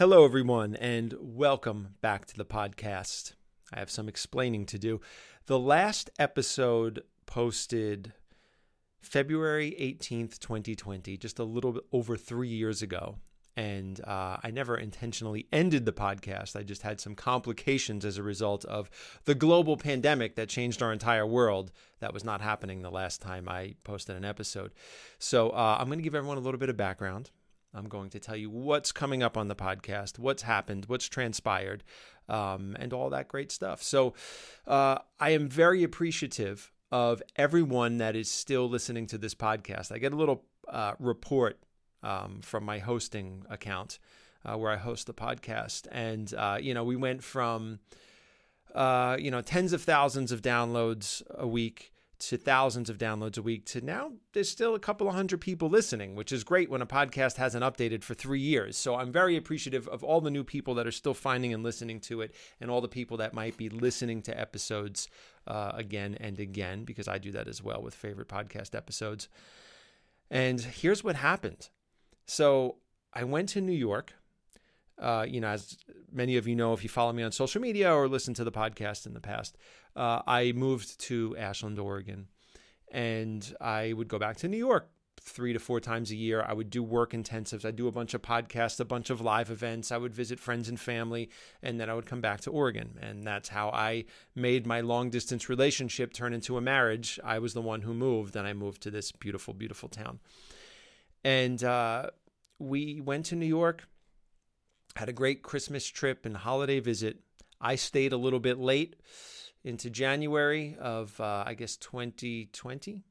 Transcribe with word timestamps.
Hello, 0.00 0.24
everyone, 0.24 0.76
and 0.76 1.14
welcome 1.20 1.88
back 2.00 2.24
to 2.24 2.34
the 2.34 2.46
podcast. 2.46 3.34
I 3.70 3.80
have 3.80 3.90
some 3.90 4.08
explaining 4.08 4.64
to 4.64 4.78
do. 4.78 5.02
The 5.44 5.58
last 5.58 6.08
episode 6.18 7.02
posted 7.26 8.14
February 9.02 9.76
18th, 9.78 10.38
2020, 10.38 11.18
just 11.18 11.38
a 11.38 11.44
little 11.44 11.72
bit 11.72 11.82
over 11.92 12.16
three 12.16 12.48
years 12.48 12.80
ago. 12.80 13.18
And 13.58 14.00
uh, 14.06 14.38
I 14.42 14.50
never 14.50 14.74
intentionally 14.74 15.46
ended 15.52 15.84
the 15.84 15.92
podcast. 15.92 16.56
I 16.56 16.62
just 16.62 16.80
had 16.80 16.98
some 16.98 17.14
complications 17.14 18.06
as 18.06 18.16
a 18.16 18.22
result 18.22 18.64
of 18.64 18.88
the 19.26 19.34
global 19.34 19.76
pandemic 19.76 20.34
that 20.36 20.48
changed 20.48 20.82
our 20.82 20.94
entire 20.94 21.26
world. 21.26 21.72
That 21.98 22.14
was 22.14 22.24
not 22.24 22.40
happening 22.40 22.80
the 22.80 22.90
last 22.90 23.20
time 23.20 23.50
I 23.50 23.74
posted 23.84 24.16
an 24.16 24.24
episode. 24.24 24.72
So 25.18 25.50
uh, 25.50 25.76
I'm 25.78 25.88
going 25.88 25.98
to 25.98 26.02
give 26.02 26.14
everyone 26.14 26.38
a 26.38 26.40
little 26.40 26.58
bit 26.58 26.70
of 26.70 26.78
background. 26.78 27.32
I'm 27.74 27.88
going 27.88 28.10
to 28.10 28.18
tell 28.18 28.36
you 28.36 28.50
what's 28.50 28.92
coming 28.92 29.22
up 29.22 29.36
on 29.36 29.48
the 29.48 29.54
podcast, 29.54 30.18
what's 30.18 30.42
happened, 30.42 30.86
what's 30.86 31.08
transpired, 31.08 31.84
um, 32.28 32.76
and 32.78 32.92
all 32.92 33.10
that 33.10 33.28
great 33.28 33.52
stuff. 33.52 33.82
So 33.82 34.14
uh, 34.66 34.98
I 35.18 35.30
am 35.30 35.48
very 35.48 35.82
appreciative 35.82 36.72
of 36.92 37.22
everyone 37.36 37.98
that 37.98 38.16
is 38.16 38.30
still 38.30 38.68
listening 38.68 39.06
to 39.08 39.18
this 39.18 39.34
podcast. 39.34 39.92
I 39.92 39.98
get 39.98 40.12
a 40.12 40.16
little 40.16 40.44
uh, 40.68 40.94
report 40.98 41.60
um, 42.02 42.40
from 42.42 42.64
my 42.64 42.78
hosting 42.78 43.44
account 43.48 43.98
uh, 44.44 44.56
where 44.56 44.72
I 44.72 44.76
host 44.76 45.06
the 45.06 45.14
podcast, 45.14 45.86
and 45.90 46.32
uh, 46.34 46.58
you 46.60 46.74
know 46.74 46.84
we 46.84 46.96
went 46.96 47.22
from 47.22 47.78
uh, 48.74 49.16
you 49.18 49.30
know 49.30 49.42
tens 49.42 49.72
of 49.72 49.82
thousands 49.82 50.32
of 50.32 50.42
downloads 50.42 51.22
a 51.30 51.46
week 51.46 51.92
to 52.20 52.36
thousands 52.36 52.90
of 52.90 52.98
downloads 52.98 53.38
a 53.38 53.42
week 53.42 53.64
to 53.64 53.80
now 53.80 54.12
there's 54.32 54.50
still 54.50 54.74
a 54.74 54.78
couple 54.78 55.08
of 55.08 55.14
hundred 55.14 55.40
people 55.40 55.68
listening, 55.68 56.14
which 56.14 56.32
is 56.32 56.44
great 56.44 56.70
when 56.70 56.82
a 56.82 56.86
podcast 56.86 57.36
hasn't 57.36 57.64
updated 57.64 58.04
for 58.04 58.14
three 58.14 58.40
years. 58.40 58.76
So 58.76 58.94
I'm 58.94 59.10
very 59.10 59.36
appreciative 59.36 59.88
of 59.88 60.04
all 60.04 60.20
the 60.20 60.30
new 60.30 60.44
people 60.44 60.74
that 60.74 60.86
are 60.86 60.92
still 60.92 61.14
finding 61.14 61.54
and 61.54 61.62
listening 61.62 61.98
to 62.00 62.20
it, 62.20 62.34
and 62.60 62.70
all 62.70 62.80
the 62.80 62.88
people 62.88 63.16
that 63.16 63.34
might 63.34 63.56
be 63.56 63.68
listening 63.70 64.22
to 64.22 64.38
episodes 64.38 65.08
uh, 65.46 65.72
again 65.74 66.14
and 66.20 66.38
again, 66.38 66.84
because 66.84 67.08
I 67.08 67.18
do 67.18 67.32
that 67.32 67.48
as 67.48 67.62
well 67.62 67.82
with 67.82 67.94
favorite 67.94 68.28
podcast 68.28 68.74
episodes. 68.74 69.28
And 70.30 70.60
here's 70.60 71.02
what 71.02 71.16
happened. 71.16 71.70
So 72.26 72.76
I 73.12 73.24
went 73.24 73.48
to 73.50 73.60
New 73.60 73.72
York. 73.72 74.12
Uh, 75.00 75.24
you 75.26 75.40
know, 75.40 75.48
as 75.48 75.78
many 76.12 76.36
of 76.36 76.46
you 76.46 76.54
know, 76.54 76.72
if 76.74 76.82
you 76.82 76.88
follow 76.88 77.12
me 77.12 77.22
on 77.22 77.32
social 77.32 77.60
media 77.60 77.92
or 77.92 78.06
listen 78.06 78.34
to 78.34 78.44
the 78.44 78.52
podcast 78.52 79.06
in 79.06 79.14
the 79.14 79.20
past, 79.20 79.56
uh, 79.96 80.20
I 80.26 80.52
moved 80.52 81.00
to 81.00 81.34
Ashland, 81.38 81.78
Oregon, 81.78 82.28
and 82.92 83.54
I 83.60 83.94
would 83.94 84.08
go 84.08 84.18
back 84.18 84.36
to 84.38 84.48
New 84.48 84.58
York 84.58 84.90
three 85.22 85.52
to 85.52 85.58
four 85.58 85.80
times 85.80 86.10
a 86.10 86.16
year. 86.16 86.44
I 86.46 86.52
would 86.52 86.70
do 86.70 86.82
work 86.82 87.12
intensives. 87.12 87.64
I'd 87.64 87.76
do 87.76 87.88
a 87.88 87.92
bunch 87.92 88.14
of 88.14 88.22
podcasts, 88.22 88.80
a 88.80 88.84
bunch 88.84 89.10
of 89.10 89.20
live 89.20 89.50
events. 89.50 89.92
I 89.92 89.98
would 89.98 90.14
visit 90.14 90.40
friends 90.40 90.68
and 90.68 90.80
family, 90.80 91.30
and 91.62 91.78
then 91.78 91.90
I 91.90 91.94
would 91.94 92.06
come 92.06 92.20
back 92.20 92.40
to 92.42 92.50
Oregon. 92.50 92.98
And 93.00 93.26
that's 93.26 93.48
how 93.48 93.70
I 93.70 94.06
made 94.34 94.66
my 94.66 94.80
long 94.80 95.10
distance 95.10 95.48
relationship 95.48 96.12
turn 96.12 96.32
into 96.32 96.56
a 96.56 96.60
marriage. 96.60 97.20
I 97.22 97.38
was 97.38 97.54
the 97.54 97.62
one 97.62 97.82
who 97.82 97.94
moved, 97.94 98.36
and 98.36 98.46
I 98.46 98.52
moved 98.52 98.82
to 98.82 98.90
this 98.90 99.12
beautiful, 99.12 99.54
beautiful 99.54 99.88
town. 99.88 100.20
And 101.22 101.62
uh, 101.62 102.10
we 102.58 103.00
went 103.00 103.26
to 103.26 103.36
New 103.36 103.46
York, 103.46 103.86
had 104.96 105.08
a 105.08 105.12
great 105.12 105.42
Christmas 105.42 105.86
trip 105.86 106.26
and 106.26 106.36
holiday 106.36 106.80
visit. 106.80 107.20
I 107.60 107.76
stayed 107.76 108.12
a 108.12 108.16
little 108.16 108.40
bit 108.40 108.58
late 108.58 108.96
into 109.64 109.90
January 109.90 110.76
of, 110.80 111.20
uh, 111.20 111.44
I 111.46 111.54
guess, 111.54 111.76
2020 111.76 113.02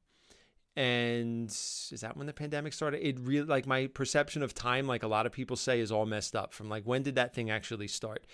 and 0.79 1.49
is 1.49 1.99
that 2.01 2.15
when 2.15 2.25
the 2.25 2.31
pandemic 2.31 2.71
started? 2.71 3.05
It 3.05 3.19
really 3.19 3.45
like 3.45 3.67
my 3.67 3.87
perception 3.87 4.43
of 4.43 4.53
time 4.53 4.87
like 4.87 5.03
a 5.03 5.09
lot 5.09 5.25
of 5.25 5.33
people 5.33 5.57
say 5.57 5.81
is 5.81 5.91
all 5.91 6.05
messed 6.05 6.37
up 6.37 6.53
from 6.53 6.69
like 6.69 6.83
when 6.85 7.03
did 7.03 7.15
that 7.15 7.33
thing 7.33 7.49
actually 7.49 7.89
start 7.89 8.25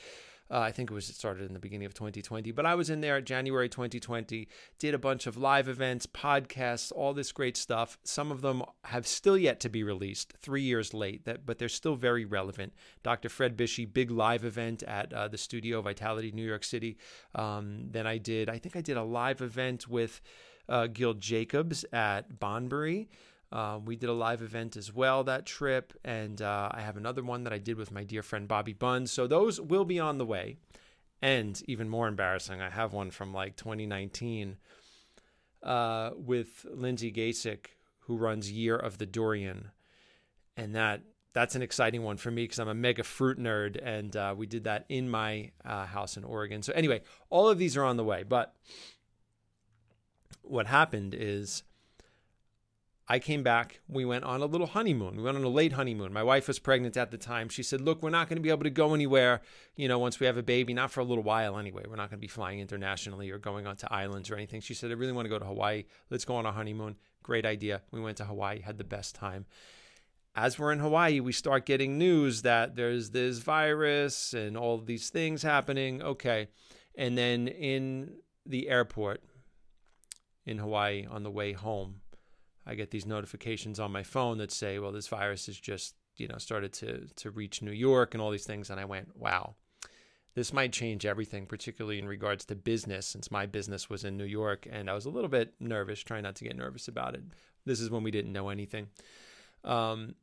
uh, 0.51 0.59
I 0.59 0.71
think 0.71 0.91
it 0.91 0.93
was 0.93 1.09
it 1.09 1.15
started 1.15 1.47
in 1.47 1.53
the 1.53 1.59
beginning 1.59 1.85
of 1.85 1.93
2020, 1.93 2.51
but 2.51 2.65
I 2.65 2.75
was 2.75 2.89
in 2.89 3.01
there 3.01 3.19
January 3.21 3.67
2020, 3.67 4.47
did 4.77 4.93
a 4.93 4.99
bunch 4.99 5.25
of 5.25 5.37
live 5.37 5.67
events, 5.67 6.05
podcasts, 6.05 6.91
all 6.91 7.13
this 7.13 7.31
great 7.31 7.57
stuff. 7.57 7.97
Some 8.03 8.31
of 8.31 8.41
them 8.41 8.63
have 8.83 9.07
still 9.07 9.37
yet 9.37 9.59
to 9.61 9.69
be 9.69 9.83
released, 9.83 10.33
three 10.41 10.61
years 10.61 10.93
late, 10.93 11.25
that 11.25 11.45
but 11.45 11.57
they're 11.57 11.69
still 11.69 11.95
very 11.95 12.25
relevant. 12.25 12.73
Dr. 13.03 13.29
Fred 13.29 13.57
Bisci, 13.57 13.91
big 13.91 14.11
live 14.11 14.45
event 14.45 14.83
at 14.83 15.11
uh, 15.13 15.27
the 15.27 15.37
Studio 15.37 15.81
Vitality, 15.81 16.31
New 16.31 16.45
York 16.45 16.63
City. 16.63 16.97
Um, 17.33 17.87
then 17.91 18.05
I 18.05 18.17
did, 18.17 18.49
I 18.49 18.59
think 18.59 18.75
I 18.75 18.81
did 18.81 18.97
a 18.97 19.03
live 19.03 19.41
event 19.41 19.87
with 19.87 20.21
uh, 20.69 20.87
Gil 20.87 21.15
Jacobs 21.15 21.85
at 21.91 22.39
Bonbury. 22.39 23.07
Uh, 23.51 23.79
we 23.83 23.95
did 23.95 24.09
a 24.09 24.13
live 24.13 24.41
event 24.41 24.75
as 24.75 24.93
well 24.93 25.23
that 25.23 25.45
trip, 25.45 25.93
and 26.03 26.41
uh, 26.41 26.69
I 26.71 26.81
have 26.81 26.97
another 26.97 27.23
one 27.23 27.43
that 27.43 27.53
I 27.53 27.57
did 27.57 27.77
with 27.77 27.91
my 27.91 28.03
dear 28.03 28.23
friend 28.23 28.47
Bobby 28.47 28.73
Buns. 28.73 29.11
So 29.11 29.27
those 29.27 29.61
will 29.61 29.85
be 29.85 29.99
on 29.99 30.17
the 30.17 30.25
way. 30.25 30.57
And 31.21 31.61
even 31.67 31.89
more 31.89 32.07
embarrassing, 32.07 32.61
I 32.61 32.69
have 32.69 32.93
one 32.93 33.09
from 33.11 33.33
like 33.33 33.55
2019 33.55 34.57
uh, 35.63 36.11
with 36.15 36.65
Lindsay 36.69 37.11
Gasik, 37.11 37.67
who 37.99 38.17
runs 38.17 38.51
Year 38.51 38.75
of 38.75 38.97
the 38.97 39.05
Durian, 39.05 39.71
and 40.55 40.75
that 40.75 41.01
that's 41.33 41.55
an 41.55 41.61
exciting 41.61 42.01
one 42.03 42.15
for 42.15 42.31
me 42.31 42.43
because 42.43 42.59
I'm 42.59 42.69
a 42.69 42.73
mega 42.73 43.03
fruit 43.03 43.37
nerd, 43.37 43.77
and 43.81 44.15
uh, 44.15 44.33
we 44.37 44.45
did 44.45 44.63
that 44.65 44.85
in 44.87 45.09
my 45.09 45.51
uh, 45.65 45.85
house 45.85 46.15
in 46.15 46.23
Oregon. 46.23 46.61
So 46.61 46.71
anyway, 46.73 47.01
all 47.29 47.49
of 47.49 47.57
these 47.57 47.75
are 47.75 47.83
on 47.83 47.97
the 47.97 48.03
way, 48.03 48.23
but 48.23 48.55
what 50.41 50.67
happened 50.67 51.13
is 51.13 51.63
I 53.07 53.19
came 53.19 53.43
back. 53.43 53.81
We 53.87 54.03
went 54.03 54.23
on 54.23 54.41
a 54.41 54.47
little 54.47 54.65
honeymoon. 54.65 55.17
We 55.17 55.23
went 55.23 55.37
on 55.37 55.43
a 55.43 55.49
late 55.49 55.73
honeymoon. 55.73 56.11
My 56.11 56.23
wife 56.23 56.47
was 56.47 56.57
pregnant 56.57 56.97
at 56.97 57.11
the 57.11 57.19
time. 57.19 57.49
She 57.49 57.61
said, 57.61 57.81
Look, 57.81 58.01
we're 58.01 58.09
not 58.09 58.27
going 58.27 58.37
to 58.37 58.41
be 58.41 58.49
able 58.49 58.63
to 58.63 58.71
go 58.71 58.95
anywhere, 58.95 59.41
you 59.75 59.87
know, 59.87 59.99
once 59.99 60.19
we 60.19 60.25
have 60.25 60.37
a 60.37 60.43
baby, 60.43 60.73
not 60.73 60.89
for 60.89 61.01
a 61.01 61.03
little 61.03 61.23
while 61.23 61.59
anyway. 61.59 61.83
We're 61.87 61.97
not 61.97 62.09
going 62.09 62.17
to 62.17 62.25
be 62.25 62.27
flying 62.27 62.59
internationally 62.59 63.29
or 63.29 63.37
going 63.37 63.67
onto 63.67 63.85
islands 63.91 64.31
or 64.31 64.35
anything. 64.35 64.61
She 64.61 64.73
said, 64.73 64.89
I 64.89 64.95
really 64.95 65.11
want 65.11 65.25
to 65.25 65.29
go 65.29 65.37
to 65.37 65.45
Hawaii. 65.45 65.83
Let's 66.09 66.25
go 66.25 66.35
on 66.35 66.47
a 66.47 66.51
honeymoon. 66.51 66.95
Great 67.21 67.45
idea. 67.45 67.83
We 67.91 68.01
went 68.01 68.17
to 68.17 68.25
Hawaii, 68.25 68.61
had 68.61 68.79
the 68.79 68.83
best 68.83 69.13
time. 69.13 69.45
As 70.35 70.57
we're 70.57 70.71
in 70.71 70.79
Hawaii, 70.79 71.19
we 71.19 71.31
start 71.31 71.65
getting 71.65 71.97
news 71.99 72.41
that 72.41 72.75
there's 72.75 73.11
this 73.11 73.37
virus 73.37 74.33
and 74.33 74.57
all 74.57 74.79
these 74.79 75.09
things 75.09 75.43
happening. 75.43 76.01
Okay. 76.01 76.47
And 76.97 77.15
then 77.15 77.47
in 77.47 78.15
the 78.45 78.67
airport, 78.67 79.21
in 80.45 80.57
Hawaii 80.59 81.05
on 81.09 81.23
the 81.23 81.31
way 81.31 81.53
home. 81.53 82.01
I 82.65 82.75
get 82.75 82.91
these 82.91 83.05
notifications 83.05 83.79
on 83.79 83.91
my 83.91 84.03
phone 84.03 84.37
that 84.39 84.51
say, 84.51 84.79
well, 84.79 84.91
this 84.91 85.07
virus 85.07 85.45
has 85.45 85.59
just, 85.59 85.95
you 86.15 86.27
know, 86.27 86.37
started 86.37 86.73
to 86.73 87.07
to 87.15 87.31
reach 87.31 87.61
New 87.61 87.71
York 87.71 88.13
and 88.13 88.21
all 88.21 88.31
these 88.31 88.45
things. 88.45 88.69
And 88.69 88.79
I 88.79 88.85
went, 88.85 89.15
wow, 89.15 89.55
this 90.33 90.51
might 90.51 90.73
change 90.73 91.05
everything, 91.05 91.45
particularly 91.45 91.99
in 91.99 92.07
regards 92.07 92.45
to 92.45 92.55
business, 92.55 93.07
since 93.07 93.31
my 93.31 93.45
business 93.45 93.89
was 93.89 94.03
in 94.03 94.17
New 94.17 94.25
York. 94.25 94.67
And 94.69 94.89
I 94.89 94.93
was 94.93 95.05
a 95.05 95.09
little 95.09 95.29
bit 95.29 95.53
nervous, 95.59 96.01
trying 96.01 96.23
not 96.23 96.35
to 96.35 96.43
get 96.43 96.57
nervous 96.57 96.87
about 96.87 97.15
it. 97.15 97.23
This 97.65 97.79
is 97.79 97.89
when 97.89 98.03
we 98.03 98.11
didn't 98.11 98.33
know 98.33 98.49
anything. 98.49 98.87
Um, 99.63 100.15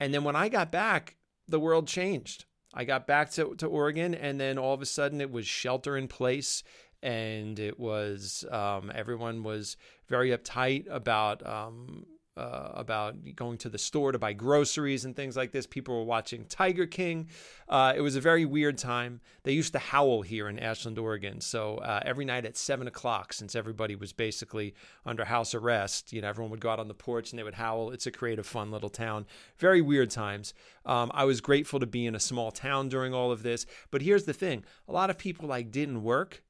and 0.00 0.14
then 0.14 0.24
when 0.24 0.36
I 0.36 0.48
got 0.48 0.70
back, 0.70 1.16
the 1.48 1.60
world 1.60 1.88
changed. 1.88 2.44
I 2.74 2.84
got 2.84 3.06
back 3.06 3.30
to, 3.32 3.54
to 3.56 3.66
Oregon, 3.66 4.14
and 4.14 4.38
then 4.38 4.58
all 4.58 4.74
of 4.74 4.82
a 4.82 4.86
sudden 4.86 5.20
it 5.20 5.30
was 5.30 5.46
shelter 5.46 5.96
in 5.96 6.06
place 6.06 6.62
and 7.02 7.58
it 7.58 7.78
was 7.78 8.44
um, 8.50 8.90
everyone 8.94 9.42
was 9.42 9.76
very 10.08 10.30
uptight 10.30 10.86
about 10.90 11.46
um, 11.46 12.06
uh, 12.38 12.70
about 12.74 13.16
going 13.34 13.58
to 13.58 13.68
the 13.68 13.78
store 13.78 14.12
to 14.12 14.18
buy 14.18 14.32
groceries 14.32 15.04
and 15.04 15.16
things 15.16 15.36
like 15.36 15.50
this. 15.50 15.66
People 15.66 15.96
were 15.96 16.04
watching 16.04 16.44
Tiger 16.44 16.86
King. 16.86 17.28
Uh, 17.68 17.92
it 17.96 18.00
was 18.00 18.14
a 18.14 18.20
very 18.20 18.44
weird 18.44 18.78
time. 18.78 19.20
They 19.42 19.52
used 19.52 19.72
to 19.72 19.80
howl 19.80 20.22
here 20.22 20.48
in 20.48 20.58
Ashland, 20.58 20.98
Oregon. 20.98 21.40
So 21.40 21.78
uh, 21.78 22.00
every 22.04 22.24
night 22.24 22.44
at 22.44 22.56
seven 22.56 22.86
o'clock, 22.86 23.32
since 23.32 23.56
everybody 23.56 23.96
was 23.96 24.12
basically 24.12 24.74
under 25.04 25.24
house 25.24 25.52
arrest, 25.52 26.12
you 26.12 26.22
know, 26.22 26.28
everyone 26.28 26.52
would 26.52 26.60
go 26.60 26.70
out 26.70 26.78
on 26.78 26.86
the 26.86 26.94
porch 26.94 27.32
and 27.32 27.38
they 27.38 27.42
would 27.42 27.54
howl. 27.54 27.90
It's 27.90 28.06
a 28.06 28.12
creative, 28.12 28.46
fun 28.46 28.70
little 28.70 28.88
town. 28.88 29.26
Very 29.58 29.80
weird 29.80 30.10
times. 30.10 30.54
Um, 30.86 31.10
I 31.12 31.24
was 31.24 31.40
grateful 31.40 31.80
to 31.80 31.86
be 31.86 32.06
in 32.06 32.14
a 32.14 32.20
small 32.20 32.52
town 32.52 32.88
during 32.88 33.12
all 33.12 33.32
of 33.32 33.42
this. 33.42 33.66
But 33.90 34.02
here's 34.02 34.24
the 34.24 34.32
thing: 34.32 34.64
a 34.86 34.92
lot 34.92 35.10
of 35.10 35.18
people 35.18 35.48
like 35.48 35.72
didn't 35.72 36.04
work 36.04 36.44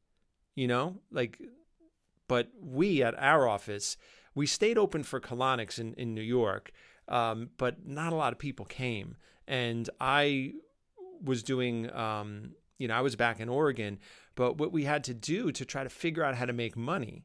you 0.58 0.66
know, 0.66 0.96
like, 1.12 1.40
but 2.26 2.48
we 2.60 3.00
at 3.00 3.16
our 3.16 3.46
office, 3.46 3.96
we 4.34 4.44
stayed 4.44 4.76
open 4.76 5.04
for 5.04 5.20
colonics 5.20 5.78
in, 5.78 5.94
in 5.94 6.16
New 6.16 6.20
York, 6.20 6.72
um, 7.06 7.50
but 7.58 7.86
not 7.86 8.12
a 8.12 8.16
lot 8.16 8.32
of 8.32 8.40
people 8.40 8.64
came. 8.64 9.16
And 9.46 9.88
I 10.00 10.54
was 11.22 11.44
doing, 11.44 11.94
um, 11.94 12.56
you 12.76 12.88
know, 12.88 12.94
I 12.94 13.02
was 13.02 13.14
back 13.14 13.38
in 13.38 13.48
Oregon, 13.48 14.00
but 14.34 14.58
what 14.58 14.72
we 14.72 14.82
had 14.82 15.04
to 15.04 15.14
do 15.14 15.52
to 15.52 15.64
try 15.64 15.84
to 15.84 15.88
figure 15.88 16.24
out 16.24 16.34
how 16.34 16.46
to 16.46 16.52
make 16.52 16.76
money 16.76 17.24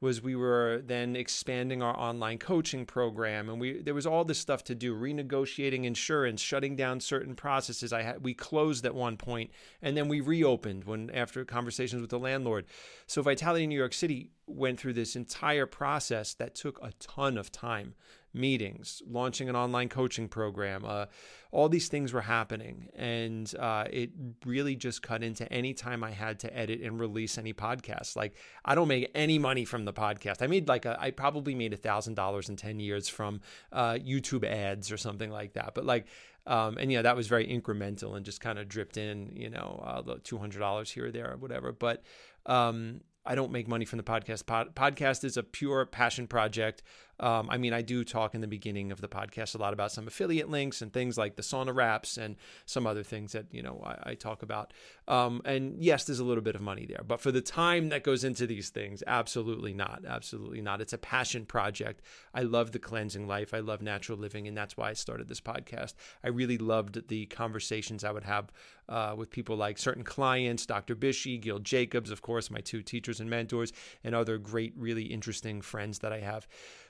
was 0.00 0.22
we 0.22 0.36
were 0.36 0.82
then 0.84 1.16
expanding 1.16 1.82
our 1.82 1.98
online 1.98 2.38
coaching 2.38 2.84
program 2.84 3.48
and 3.48 3.60
we 3.60 3.80
there 3.82 3.94
was 3.94 4.06
all 4.06 4.24
this 4.24 4.38
stuff 4.38 4.62
to 4.64 4.74
do 4.74 4.94
renegotiating 4.94 5.84
insurance 5.84 6.40
shutting 6.40 6.76
down 6.76 7.00
certain 7.00 7.34
processes. 7.34 7.92
I 7.92 8.02
had 8.02 8.22
we 8.22 8.34
closed 8.34 8.84
at 8.84 8.94
one 8.94 9.16
point 9.16 9.50
and 9.80 9.96
then 9.96 10.08
we 10.08 10.20
reopened 10.20 10.84
when 10.84 11.10
after 11.10 11.44
conversations 11.44 12.00
with 12.00 12.10
the 12.10 12.18
landlord. 12.18 12.66
So 13.06 13.22
vitality 13.22 13.66
new 13.66 13.78
york 13.78 13.94
city 13.94 14.30
went 14.46 14.78
through 14.78 14.92
this 14.94 15.16
entire 15.16 15.66
process 15.66 16.34
that 16.34 16.54
took 16.54 16.78
a 16.82 16.92
ton 16.98 17.38
of 17.38 17.50
time 17.50 17.94
meetings, 18.34 19.00
launching 19.08 19.48
an 19.48 19.56
online 19.56 19.88
coaching 19.88 20.28
program. 20.28 20.84
Uh, 20.84 21.06
all 21.52 21.68
these 21.68 21.88
things 21.88 22.12
were 22.12 22.20
happening. 22.20 22.88
And 22.96 23.52
uh, 23.58 23.84
it 23.90 24.10
really 24.44 24.74
just 24.74 25.02
cut 25.02 25.22
into 25.22 25.50
any 25.52 25.72
time 25.72 26.02
I 26.02 26.10
had 26.10 26.40
to 26.40 26.54
edit 26.54 26.80
and 26.80 26.98
release 26.98 27.38
any 27.38 27.54
podcast. 27.54 28.16
Like, 28.16 28.34
I 28.64 28.74
don't 28.74 28.88
make 28.88 29.10
any 29.14 29.38
money 29.38 29.64
from 29.64 29.84
the 29.84 29.92
podcast. 29.92 30.42
I 30.42 30.48
made 30.48 30.66
like, 30.66 30.84
a, 30.84 31.00
I 31.00 31.12
probably 31.12 31.54
made 31.54 31.72
a 31.72 31.76
$1,000 31.76 32.48
in 32.48 32.56
10 32.56 32.80
years 32.80 33.08
from 33.08 33.40
uh, 33.72 33.94
YouTube 33.94 34.44
ads 34.44 34.90
or 34.90 34.96
something 34.96 35.30
like 35.30 35.52
that. 35.54 35.72
But 35.74 35.86
like, 35.86 36.06
um, 36.46 36.76
and 36.76 36.92
yeah, 36.92 37.02
that 37.02 37.16
was 37.16 37.28
very 37.28 37.46
incremental 37.46 38.16
and 38.16 38.24
just 38.24 38.40
kind 38.40 38.58
of 38.58 38.68
dripped 38.68 38.96
in, 38.96 39.34
you 39.34 39.48
know, 39.48 39.82
uh, 39.86 40.02
the 40.02 40.16
$200 40.16 40.92
here 40.92 41.06
or 41.06 41.10
there 41.10 41.32
or 41.32 41.36
whatever. 41.36 41.72
But 41.72 42.02
um, 42.46 43.00
I 43.24 43.34
don't 43.34 43.52
make 43.52 43.66
money 43.68 43.84
from 43.84 43.96
the 43.96 44.02
podcast. 44.02 44.44
Pod- 44.44 44.74
podcast 44.74 45.24
is 45.24 45.36
a 45.36 45.42
pure 45.42 45.86
passion 45.86 46.26
project. 46.26 46.82
Um, 47.20 47.48
I 47.50 47.58
mean, 47.58 47.72
I 47.72 47.82
do 47.82 48.04
talk 48.04 48.34
in 48.34 48.40
the 48.40 48.46
beginning 48.46 48.92
of 48.92 49.00
the 49.00 49.08
podcast 49.08 49.54
a 49.54 49.58
lot 49.58 49.72
about 49.72 49.92
some 49.92 50.06
affiliate 50.06 50.50
links 50.50 50.82
and 50.82 50.92
things 50.92 51.16
like 51.16 51.36
the 51.36 51.42
sauna 51.42 51.74
wraps 51.74 52.16
and 52.16 52.36
some 52.66 52.86
other 52.86 53.02
things 53.02 53.32
that 53.32 53.46
you 53.52 53.62
know 53.62 53.82
I, 53.84 54.10
I 54.10 54.14
talk 54.14 54.42
about. 54.42 54.72
Um, 55.06 55.42
and 55.44 55.82
yes, 55.82 56.04
there's 56.04 56.18
a 56.18 56.24
little 56.24 56.42
bit 56.42 56.54
of 56.54 56.60
money 56.60 56.86
there, 56.86 57.02
but 57.06 57.20
for 57.20 57.30
the 57.30 57.40
time 57.40 57.90
that 57.90 58.02
goes 58.02 58.24
into 58.24 58.46
these 58.46 58.70
things, 58.70 59.02
absolutely 59.06 59.74
not. 59.74 60.02
Absolutely 60.06 60.60
not. 60.60 60.80
It's 60.80 60.92
a 60.92 60.98
passion 60.98 61.46
project. 61.46 62.02
I 62.32 62.42
love 62.42 62.72
the 62.72 62.78
cleansing 62.78 63.26
life. 63.26 63.54
I 63.54 63.60
love 63.60 63.82
natural 63.82 64.18
living, 64.18 64.48
and 64.48 64.56
that's 64.56 64.76
why 64.76 64.90
I 64.90 64.94
started 64.94 65.28
this 65.28 65.40
podcast. 65.40 65.94
I 66.22 66.28
really 66.28 66.58
loved 66.58 67.08
the 67.08 67.26
conversations 67.26 68.04
I 68.04 68.12
would 68.12 68.24
have 68.24 68.50
uh, 68.88 69.14
with 69.16 69.30
people 69.30 69.56
like 69.56 69.78
certain 69.78 70.04
clients, 70.04 70.66
Dr. 70.66 70.94
Bisci, 70.94 71.40
Gil 71.40 71.58
Jacobs, 71.58 72.10
of 72.10 72.22
course, 72.22 72.50
my 72.50 72.60
two 72.60 72.82
teachers 72.82 73.20
and 73.20 73.30
mentors, 73.30 73.72
and 74.02 74.14
other 74.14 74.38
great, 74.38 74.74
really 74.76 75.04
interesting 75.04 75.62
friends 75.62 76.00
that 76.00 76.12
I 76.12 76.20
have. 76.20 76.46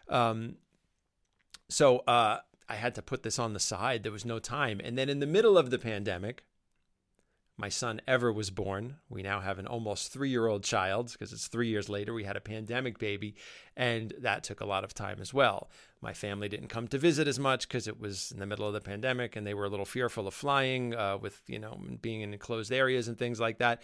Um, 0.09 0.57
so 1.69 1.99
uh, 2.01 2.39
I 2.69 2.75
had 2.75 2.95
to 2.97 3.03
put 3.03 3.23
this 3.23 3.39
on 3.39 3.53
the 3.53 3.61
side. 3.61 4.03
There 4.03 4.13
was 4.13 4.25
no 4.25 4.39
time. 4.39 4.81
And 4.83 4.97
then 4.97 5.09
in 5.09 5.21
the 5.21 5.27
middle 5.27 5.59
of 5.59 5.71
the 5.71 5.79
pandemic, 5.79 6.45
my 7.57 7.69
son 7.69 8.01
Ever 8.09 8.33
was 8.33 8.51
born. 8.51 8.97
We 9.09 9.23
now 9.23 9.41
have 9.41 9.59
an 9.59 9.67
almost 9.67 10.13
three 10.13 10.31
year 10.31 10.47
old 10.47 10.65
child 10.65 11.13
because 11.13 11.33
it's 11.33 11.47
three 11.47 11.69
years 11.69 11.89
later. 11.89 12.13
We 12.13 12.25
had 12.25 12.37
a 12.37 12.41
pandemic 12.41 12.99
baby, 12.99 13.37
and 13.77 14.13
that 14.19 14.43
took 14.43 14.61
a 14.61 14.67
lot 14.67 14.83
of 14.83 14.93
time 14.93 15.19
as 15.21 15.33
well. 15.33 15.71
My 16.01 16.13
family 16.13 16.49
didn't 16.49 16.69
come 16.69 16.89
to 16.89 16.99
visit 16.99 17.29
as 17.29 17.39
much 17.39 17.69
because 17.69 17.87
it 17.87 18.01
was 18.01 18.33
in 18.33 18.41
the 18.41 18.47
middle 18.47 18.67
of 18.67 18.73
the 18.73 18.81
pandemic 18.81 19.37
and 19.37 19.47
they 19.47 19.55
were 19.55 19.65
a 19.65 19.69
little 19.69 19.87
fearful 19.87 20.27
of 20.27 20.35
flying 20.35 20.95
uh, 20.95 21.17
with, 21.17 21.43
you 21.47 21.59
know, 21.59 21.81
being 22.03 22.23
in 22.23 22.33
enclosed 22.33 22.73
areas 22.73 23.09
and 23.09 23.19
things 23.19 23.39
like 23.39 23.59
that. 23.59 23.83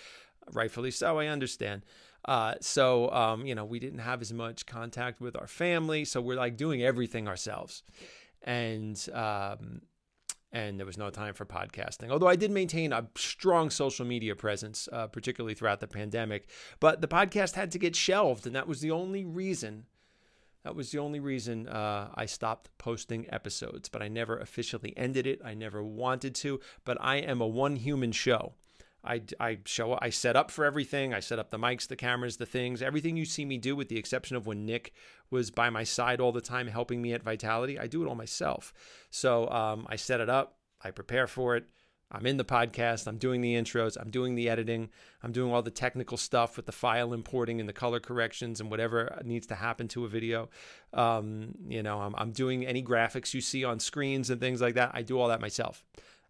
Rightfully 0.53 0.91
so, 0.91 1.19
I 1.19 1.27
understand. 1.27 1.83
Uh, 2.25 2.55
so, 2.61 3.11
um, 3.11 3.47
you 3.47 3.55
know, 3.55 3.65
we 3.65 3.79
didn't 3.79 4.01
have 4.01 4.21
as 4.21 4.33
much 4.33 4.67
contact 4.67 5.21
with 5.21 5.37
our 5.37 5.47
family. 5.47 6.05
So 6.05 6.21
we're 6.21 6.37
like 6.37 6.57
doing 6.57 6.83
everything 6.83 7.29
ourselves. 7.29 7.83
And, 8.43 9.09
um, 9.13 9.83
and 10.53 10.79
there 10.79 10.87
was 10.87 10.99
no 10.99 11.11
time 11.11 11.35
for 11.35 11.45
podcasting. 11.45 12.11
Although 12.11 12.27
I 12.29 12.37
did 12.37 12.51
maintain 12.51 12.93
a 12.93 13.07
strong 13.17 13.71
social 13.71 14.05
media 14.05 14.35
presence, 14.35 14.89
uh, 14.93 15.07
particularly 15.07 15.55
throughout 15.55 15.81
the 15.81 15.87
pandemic. 15.87 16.49
But 16.81 17.01
the 17.01 17.09
podcast 17.09 17.55
had 17.55 17.71
to 17.73 17.79
get 17.79 17.95
shelved, 17.95 18.47
and 18.47 18.57
that 18.57 18.67
was 18.67 18.81
the 18.81 18.91
only 18.91 19.25
reason. 19.25 19.87
That 20.65 20.75
was 20.75 20.91
the 20.91 20.99
only 20.99 21.21
reason 21.21 21.69
uh, 21.69 22.11
I 22.15 22.27
stopped 22.27 22.71
posting 22.79 23.33
episodes. 23.33 23.89
But 23.89 24.03
I 24.03 24.09
never 24.09 24.39
officially 24.39 24.93
ended 24.97 25.27
it. 25.27 25.41
I 25.45 25.55
never 25.55 25.83
wanted 25.83 26.35
to. 26.37 26.61
But 26.85 26.99
I 27.01 27.17
am 27.17 27.41
a 27.41 27.47
one 27.47 27.77
human 27.77 28.13
show. 28.13 28.55
I, 29.05 29.23
I 29.39 29.59
show 29.65 29.99
I 30.01 30.11
set 30.11 30.37
up 30.37 30.51
for 30.51 30.65
everything. 30.65 31.15
I 31.15 31.21
set 31.21 31.39
up 31.39 31.51
the 31.51 31.59
mics, 31.59 31.89
the 31.89 31.97
cameras, 31.97 32.37
the 32.37 32.47
things, 32.47 32.83
everything 32.83 33.17
you 33.17 33.25
see 33.25 33.45
me 33.45 33.59
do, 33.59 33.75
with 33.75 33.89
the 33.89 33.99
exception 33.99 34.37
of 34.37 34.47
when 34.47 34.67
Nick 34.67 34.93
was 35.31 35.51
by 35.51 35.71
my 35.71 35.85
side 35.85 36.21
all 36.21 36.33
the 36.33 36.41
time 36.41 36.67
helping 36.67 37.01
me 37.01 37.13
at 37.13 37.23
Vitality. 37.23 37.79
I 37.79 37.87
do 37.87 38.03
it 38.03 38.09
all 38.09 38.15
myself. 38.15 38.73
So 39.11 39.49
um, 39.49 39.87
I 39.89 39.97
set 39.97 40.21
it 40.21 40.29
up. 40.29 40.57
I 40.83 40.91
prepare 40.91 41.27
for 41.27 41.57
it. 41.57 41.65
I'm 42.13 42.27
in 42.27 42.37
the 42.37 42.45
podcast. 42.45 43.07
I'm 43.07 43.19
doing 43.19 43.41
the 43.41 43.55
intros. 43.55 43.97
I'm 43.99 44.11
doing 44.11 44.35
the 44.35 44.49
editing. 44.49 44.91
I'm 45.23 45.31
doing 45.31 45.53
all 45.53 45.63
the 45.63 45.71
technical 45.71 46.17
stuff 46.17 46.57
with 46.57 46.67
the 46.67 46.73
file 46.73 47.13
importing 47.13 47.61
and 47.61 47.69
the 47.69 47.73
color 47.73 48.01
corrections 48.01 48.61
and 48.61 48.69
whatever 48.69 49.17
needs 49.25 49.47
to 49.49 49.55
happen 49.55 49.87
to 49.89 50.05
a 50.05 50.09
video. 50.09 50.49
Um, 50.93 51.55
you 51.69 51.83
know, 51.83 52.01
I'm, 52.01 52.15
I'm 52.19 52.33
doing 52.33 52.67
any 52.67 52.83
graphics 52.83 53.33
you 53.33 53.41
see 53.41 53.65
on 53.65 53.79
screens 53.79 54.29
and 54.29 54.41
things 54.41 54.61
like 54.61 54.75
that. 54.75 54.91
I 54.93 55.03
do 55.03 55.21
all 55.21 55.29
that 55.29 55.41
myself. 55.41 55.85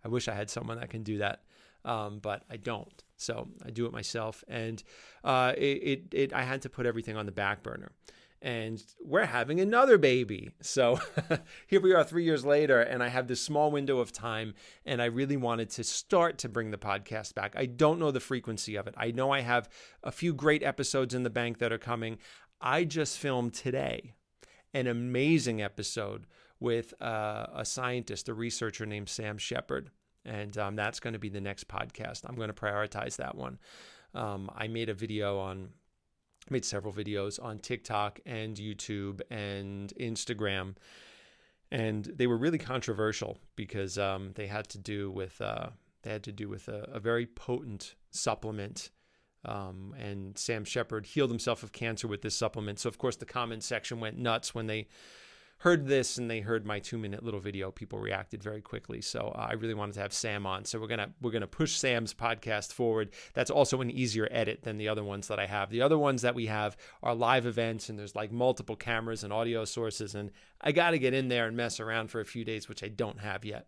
I 0.04 0.08
wish 0.08 0.28
I 0.28 0.34
had 0.34 0.50
someone 0.50 0.78
that 0.78 0.90
can 0.90 1.02
do 1.02 1.18
that 1.18 1.42
um, 1.84 2.18
but 2.18 2.44
I 2.50 2.56
don't. 2.56 3.02
So 3.16 3.48
I 3.64 3.70
do 3.70 3.86
it 3.86 3.92
myself, 3.92 4.42
and 4.48 4.82
uh, 5.24 5.52
it, 5.56 5.62
it, 5.62 6.02
it 6.12 6.32
I 6.32 6.42
had 6.42 6.62
to 6.62 6.70
put 6.70 6.86
everything 6.86 7.16
on 7.16 7.26
the 7.26 7.32
back 7.32 7.62
burner. 7.62 7.92
And 8.42 8.82
we're 9.04 9.26
having 9.26 9.60
another 9.60 9.98
baby. 9.98 10.48
So 10.62 10.98
here 11.66 11.82
we 11.82 11.92
are 11.92 12.02
three 12.02 12.24
years 12.24 12.42
later, 12.42 12.80
and 12.80 13.02
I 13.02 13.08
have 13.08 13.28
this 13.28 13.42
small 13.42 13.70
window 13.70 13.98
of 13.98 14.12
time, 14.12 14.54
and 14.86 15.02
I 15.02 15.06
really 15.06 15.36
wanted 15.36 15.68
to 15.70 15.84
start 15.84 16.38
to 16.38 16.48
bring 16.48 16.70
the 16.70 16.78
podcast 16.78 17.34
back. 17.34 17.52
I 17.54 17.66
don't 17.66 17.98
know 17.98 18.10
the 18.10 18.18
frequency 18.18 18.76
of 18.76 18.86
it. 18.86 18.94
I 18.96 19.10
know 19.10 19.30
I 19.30 19.40
have 19.40 19.68
a 20.02 20.10
few 20.10 20.32
great 20.32 20.62
episodes 20.62 21.14
in 21.14 21.22
the 21.22 21.28
bank 21.28 21.58
that 21.58 21.70
are 21.70 21.78
coming. 21.78 22.16
I 22.62 22.84
just 22.84 23.18
filmed 23.18 23.52
today 23.52 24.14
an 24.72 24.86
amazing 24.86 25.60
episode 25.60 26.26
with 26.58 26.94
uh, 27.02 27.46
a 27.54 27.64
scientist, 27.66 28.28
a 28.28 28.34
researcher 28.34 28.86
named 28.86 29.10
Sam 29.10 29.36
Shepard 29.36 29.90
and 30.24 30.56
um, 30.58 30.76
that's 30.76 31.00
going 31.00 31.12
to 31.12 31.18
be 31.18 31.28
the 31.28 31.40
next 31.40 31.68
podcast. 31.68 32.22
I'm 32.24 32.34
going 32.34 32.48
to 32.48 32.54
prioritize 32.54 33.16
that 33.16 33.34
one. 33.34 33.58
Um, 34.14 34.50
I 34.54 34.68
made 34.68 34.88
a 34.88 34.94
video 34.94 35.38
on, 35.38 35.70
made 36.50 36.64
several 36.64 36.92
videos 36.92 37.42
on 37.42 37.58
TikTok 37.58 38.20
and 38.26 38.56
YouTube 38.56 39.20
and 39.30 39.92
Instagram, 39.98 40.74
and 41.70 42.04
they 42.04 42.26
were 42.26 42.36
really 42.36 42.58
controversial 42.58 43.38
because 43.56 43.98
um, 43.98 44.32
they 44.34 44.46
had 44.46 44.68
to 44.70 44.78
do 44.78 45.10
with 45.10 45.40
uh, 45.40 45.68
they 46.02 46.10
had 46.10 46.24
to 46.24 46.32
do 46.32 46.48
with 46.48 46.68
a, 46.68 46.88
a 46.92 47.00
very 47.00 47.26
potent 47.26 47.94
supplement. 48.10 48.90
Um, 49.42 49.94
and 49.98 50.36
Sam 50.36 50.64
Shepard 50.64 51.06
healed 51.06 51.30
himself 51.30 51.62
of 51.62 51.72
cancer 51.72 52.06
with 52.06 52.20
this 52.20 52.34
supplement. 52.34 52.78
So 52.78 52.88
of 52.88 52.98
course 52.98 53.16
the 53.16 53.24
comment 53.24 53.62
section 53.62 53.98
went 53.98 54.18
nuts 54.18 54.54
when 54.54 54.66
they 54.66 54.88
heard 55.60 55.86
this 55.86 56.16
and 56.16 56.30
they 56.30 56.40
heard 56.40 56.64
my 56.64 56.78
two 56.78 56.96
minute 56.96 57.22
little 57.22 57.40
video, 57.40 57.70
people 57.70 57.98
reacted 57.98 58.42
very 58.42 58.62
quickly. 58.62 59.00
So 59.02 59.32
uh, 59.34 59.48
I 59.50 59.52
really 59.52 59.74
wanted 59.74 59.94
to 59.94 60.00
have 60.00 60.12
Sam 60.12 60.46
on. 60.46 60.64
So 60.64 60.80
we're 60.80 60.86
gonna 60.86 61.10
we're 61.20 61.30
gonna 61.30 61.46
push 61.46 61.72
Sam's 61.72 62.14
podcast 62.14 62.72
forward. 62.72 63.10
That's 63.34 63.50
also 63.50 63.80
an 63.80 63.90
easier 63.90 64.26
edit 64.30 64.62
than 64.62 64.78
the 64.78 64.88
other 64.88 65.04
ones 65.04 65.28
that 65.28 65.38
I 65.38 65.46
have. 65.46 65.70
The 65.70 65.82
other 65.82 65.98
ones 65.98 66.22
that 66.22 66.34
we 66.34 66.46
have 66.46 66.76
are 67.02 67.14
live 67.14 67.44
events 67.46 67.88
and 67.88 67.98
there's 67.98 68.16
like 68.16 68.32
multiple 68.32 68.76
cameras 68.76 69.22
and 69.22 69.32
audio 69.32 69.64
sources, 69.66 70.14
and 70.14 70.30
I 70.62 70.72
got 70.72 70.92
to 70.92 70.98
get 70.98 71.14
in 71.14 71.28
there 71.28 71.46
and 71.46 71.56
mess 71.56 71.78
around 71.78 72.08
for 72.08 72.20
a 72.20 72.26
few 72.26 72.44
days, 72.44 72.68
which 72.68 72.82
I 72.82 72.88
don't 72.88 73.20
have 73.20 73.44
yet. 73.44 73.66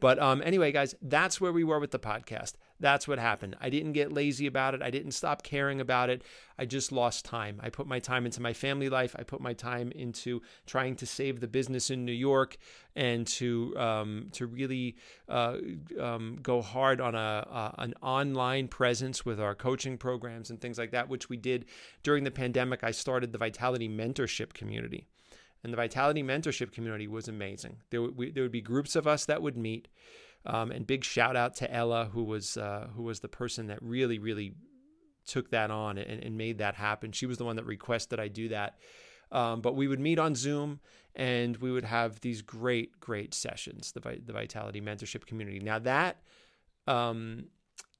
But 0.00 0.18
um, 0.18 0.42
anyway, 0.44 0.72
guys, 0.72 0.94
that's 1.02 1.40
where 1.40 1.52
we 1.52 1.64
were 1.64 1.80
with 1.80 1.90
the 1.90 1.98
podcast. 1.98 2.54
That's 2.78 3.08
what 3.08 3.18
happened. 3.18 3.56
I 3.60 3.70
didn't 3.70 3.92
get 3.92 4.12
lazy 4.12 4.46
about 4.46 4.74
it. 4.74 4.82
I 4.82 4.90
didn't 4.90 5.12
stop 5.12 5.42
caring 5.42 5.80
about 5.80 6.10
it. 6.10 6.22
I 6.58 6.66
just 6.66 6.92
lost 6.92 7.24
time. 7.24 7.58
I 7.62 7.70
put 7.70 7.86
my 7.86 7.98
time 7.98 8.26
into 8.26 8.42
my 8.42 8.52
family 8.52 8.88
life. 8.88 9.16
I 9.18 9.22
put 9.22 9.40
my 9.40 9.54
time 9.54 9.92
into 9.92 10.42
trying 10.66 10.96
to 10.96 11.06
save 11.06 11.40
the 11.40 11.48
business 11.48 11.90
in 11.90 12.04
New 12.04 12.12
York 12.12 12.58
and 12.94 13.26
to 13.28 13.76
um, 13.78 14.28
to 14.32 14.46
really 14.46 14.96
uh, 15.28 15.56
um, 15.98 16.38
go 16.42 16.60
hard 16.60 17.00
on 17.00 17.14
a 17.14 17.46
uh, 17.50 17.72
an 17.78 17.94
online 18.02 18.68
presence 18.68 19.24
with 19.24 19.40
our 19.40 19.54
coaching 19.54 19.96
programs 19.96 20.50
and 20.50 20.60
things 20.60 20.78
like 20.78 20.90
that, 20.90 21.08
which 21.08 21.30
we 21.30 21.36
did 21.36 21.64
during 22.02 22.24
the 22.24 22.30
pandemic. 22.30 22.84
I 22.84 22.90
started 22.90 23.32
the 23.32 23.38
Vitality 23.38 23.88
Mentorship 23.88 24.52
Community. 24.52 25.06
And 25.64 25.72
the 25.72 25.76
Vitality 25.76 26.22
Mentorship 26.22 26.70
community 26.70 27.08
was 27.08 27.26
amazing. 27.26 27.78
There, 27.90 28.00
would, 28.00 28.16
we, 28.16 28.30
there 28.30 28.44
would 28.44 28.52
be 28.52 28.60
groups 28.60 28.94
of 28.94 29.08
us 29.08 29.24
that 29.24 29.42
would 29.42 29.56
meet. 29.56 29.88
Um, 30.46 30.70
and 30.70 30.86
big 30.86 31.04
shout 31.04 31.34
out 31.36 31.56
to 31.56 31.72
Ella, 31.72 32.08
who 32.12 32.22
was 32.22 32.56
uh, 32.56 32.88
who 32.94 33.02
was 33.02 33.20
the 33.20 33.28
person 33.28 33.66
that 33.66 33.78
really, 33.82 34.18
really 34.18 34.54
took 35.26 35.50
that 35.50 35.70
on 35.70 35.98
and, 35.98 36.22
and, 36.22 36.38
made 36.38 36.58
that 36.58 36.76
happen. 36.76 37.10
She 37.10 37.26
was 37.26 37.36
the 37.36 37.44
one 37.44 37.56
that 37.56 37.66
requested 37.66 38.20
I 38.20 38.28
do 38.28 38.48
that. 38.50 38.78
Um, 39.32 39.60
but 39.60 39.74
we 39.74 39.88
would 39.88 39.98
meet 39.98 40.20
on 40.20 40.36
Zoom 40.36 40.78
and 41.16 41.56
we 41.56 41.72
would 41.72 41.84
have 41.84 42.20
these 42.20 42.42
great, 42.42 43.00
great 43.00 43.34
sessions. 43.34 43.90
The, 43.90 44.20
the 44.24 44.32
Vitality 44.32 44.80
Mentorship 44.80 45.26
community. 45.26 45.58
Now 45.58 45.80
that 45.80 46.22
um, 46.86 47.46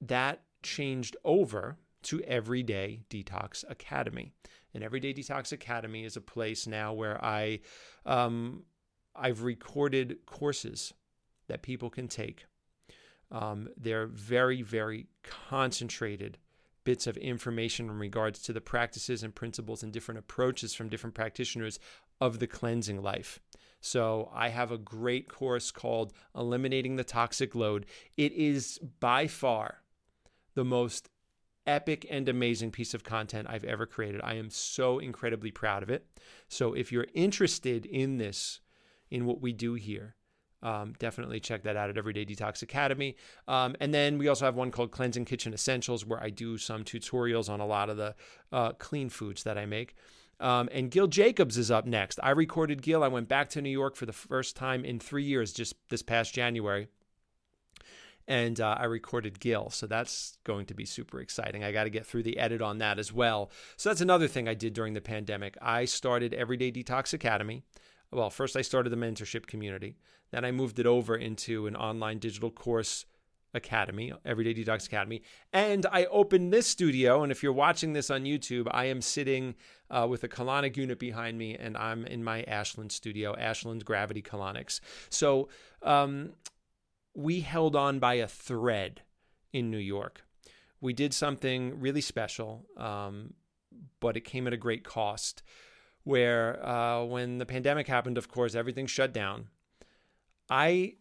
that 0.00 0.42
changed 0.62 1.16
over 1.24 1.78
to 2.04 2.20
Everyday 2.22 3.00
Detox 3.10 3.64
Academy. 3.68 4.32
And 4.72 4.84
Everyday 4.84 5.12
Detox 5.12 5.52
Academy 5.52 6.04
is 6.04 6.16
a 6.16 6.20
place 6.20 6.66
now 6.66 6.92
where 6.92 7.22
I 7.24 7.60
um, 8.04 8.62
I've 9.14 9.42
recorded 9.42 10.18
courses 10.26 10.92
that 11.48 11.62
people 11.62 11.90
can 11.90 12.08
take. 12.08 12.46
Um, 13.30 13.68
they're 13.76 14.06
very, 14.06 14.62
very 14.62 15.06
concentrated 15.22 16.38
bits 16.84 17.06
of 17.08 17.16
information 17.16 17.86
in 17.86 17.98
regards 17.98 18.40
to 18.42 18.52
the 18.52 18.60
practices 18.60 19.22
and 19.22 19.34
principles 19.34 19.82
and 19.82 19.92
different 19.92 20.20
approaches 20.20 20.72
from 20.72 20.88
different 20.88 21.14
practitioners 21.14 21.80
of 22.20 22.38
the 22.38 22.46
cleansing 22.46 23.02
life. 23.02 23.40
So, 23.80 24.30
I 24.32 24.48
have 24.48 24.72
a 24.72 24.78
great 24.78 25.28
course 25.28 25.70
called 25.70 26.12
Eliminating 26.34 26.96
the 26.96 27.04
Toxic 27.04 27.54
Load. 27.54 27.86
It 28.16 28.32
is 28.32 28.78
by 29.00 29.26
far 29.26 29.82
the 30.54 30.64
most 30.64 31.10
epic 31.66 32.06
and 32.08 32.28
amazing 32.28 32.70
piece 32.70 32.94
of 32.94 33.04
content 33.04 33.48
I've 33.50 33.64
ever 33.64 33.86
created. 33.86 34.20
I 34.22 34.34
am 34.34 34.50
so 34.50 34.98
incredibly 34.98 35.50
proud 35.50 35.82
of 35.82 35.90
it. 35.90 36.06
So 36.48 36.72
if 36.72 36.92
you're 36.92 37.08
interested 37.14 37.84
in 37.86 38.18
this, 38.18 38.60
in 39.10 39.26
what 39.26 39.40
we 39.40 39.52
do 39.52 39.74
here. 39.74 40.16
Um, 40.66 40.94
definitely 40.98 41.38
check 41.38 41.62
that 41.62 41.76
out 41.76 41.90
at 41.90 41.96
Everyday 41.96 42.26
Detox 42.26 42.60
Academy. 42.60 43.16
Um, 43.46 43.76
and 43.78 43.94
then 43.94 44.18
we 44.18 44.26
also 44.26 44.46
have 44.46 44.56
one 44.56 44.72
called 44.72 44.90
Cleansing 44.90 45.24
Kitchen 45.24 45.54
Essentials, 45.54 46.04
where 46.04 46.20
I 46.20 46.28
do 46.28 46.58
some 46.58 46.82
tutorials 46.82 47.48
on 47.48 47.60
a 47.60 47.66
lot 47.66 47.88
of 47.88 47.96
the 47.96 48.16
uh, 48.50 48.72
clean 48.72 49.08
foods 49.08 49.44
that 49.44 49.56
I 49.56 49.64
make. 49.64 49.94
Um, 50.40 50.68
and 50.72 50.90
Gil 50.90 51.06
Jacobs 51.06 51.56
is 51.56 51.70
up 51.70 51.86
next. 51.86 52.18
I 52.20 52.30
recorded 52.30 52.82
Gil. 52.82 53.04
I 53.04 53.08
went 53.08 53.28
back 53.28 53.48
to 53.50 53.62
New 53.62 53.70
York 53.70 53.94
for 53.94 54.06
the 54.06 54.12
first 54.12 54.56
time 54.56 54.84
in 54.84 54.98
three 54.98 55.22
years, 55.22 55.52
just 55.52 55.76
this 55.88 56.02
past 56.02 56.34
January. 56.34 56.88
And 58.26 58.60
uh, 58.60 58.76
I 58.76 58.86
recorded 58.86 59.38
Gil. 59.38 59.70
So 59.70 59.86
that's 59.86 60.36
going 60.42 60.66
to 60.66 60.74
be 60.74 60.84
super 60.84 61.20
exciting. 61.20 61.62
I 61.62 61.70
got 61.70 61.84
to 61.84 61.90
get 61.90 62.04
through 62.04 62.24
the 62.24 62.38
edit 62.38 62.60
on 62.60 62.78
that 62.78 62.98
as 62.98 63.12
well. 63.12 63.52
So 63.76 63.88
that's 63.88 64.00
another 64.00 64.26
thing 64.26 64.48
I 64.48 64.54
did 64.54 64.72
during 64.72 64.94
the 64.94 65.00
pandemic. 65.00 65.56
I 65.62 65.84
started 65.84 66.34
Everyday 66.34 66.72
Detox 66.72 67.14
Academy. 67.14 67.62
Well, 68.12 68.30
first 68.30 68.56
I 68.56 68.62
started 68.62 68.90
the 68.90 68.96
mentorship 68.96 69.46
community. 69.46 69.96
Then 70.30 70.44
I 70.44 70.50
moved 70.50 70.78
it 70.78 70.86
over 70.86 71.16
into 71.16 71.66
an 71.66 71.76
online 71.76 72.18
digital 72.18 72.50
course 72.50 73.04
Academy, 73.56 74.12
Everyday 74.24 74.54
Detox 74.54 74.86
Academy. 74.86 75.22
And 75.52 75.86
I 75.90 76.04
opened 76.06 76.52
this 76.52 76.66
studio. 76.66 77.22
And 77.22 77.32
if 77.32 77.42
you're 77.42 77.52
watching 77.52 77.92
this 77.92 78.10
on 78.10 78.24
YouTube, 78.24 78.68
I 78.70 78.84
am 78.84 79.00
sitting 79.00 79.54
uh, 79.90 80.06
with 80.08 80.22
a 80.22 80.28
colonic 80.28 80.76
unit 80.76 80.98
behind 80.98 81.38
me, 81.38 81.56
and 81.56 81.76
I'm 81.76 82.04
in 82.06 82.22
my 82.22 82.42
Ashland 82.42 82.92
studio, 82.92 83.34
Ashland 83.36 83.84
Gravity 83.84 84.22
Colonics. 84.22 84.80
So 85.08 85.48
um, 85.82 86.34
we 87.14 87.40
held 87.40 87.74
on 87.74 87.98
by 87.98 88.14
a 88.14 88.28
thread 88.28 89.02
in 89.52 89.70
New 89.70 89.78
York. 89.78 90.24
We 90.80 90.92
did 90.92 91.14
something 91.14 91.80
really 91.80 92.02
special, 92.02 92.66
um, 92.76 93.32
but 94.00 94.16
it 94.16 94.20
came 94.20 94.46
at 94.46 94.52
a 94.52 94.58
great 94.58 94.84
cost. 94.84 95.42
Where 96.06 96.64
uh, 96.64 97.02
when 97.02 97.38
the 97.38 97.46
pandemic 97.46 97.88
happened, 97.88 98.16
of 98.16 98.28
course, 98.28 98.54
everything 98.54 98.86
shut 98.86 99.12
down. 99.12 99.48
I 100.48 100.94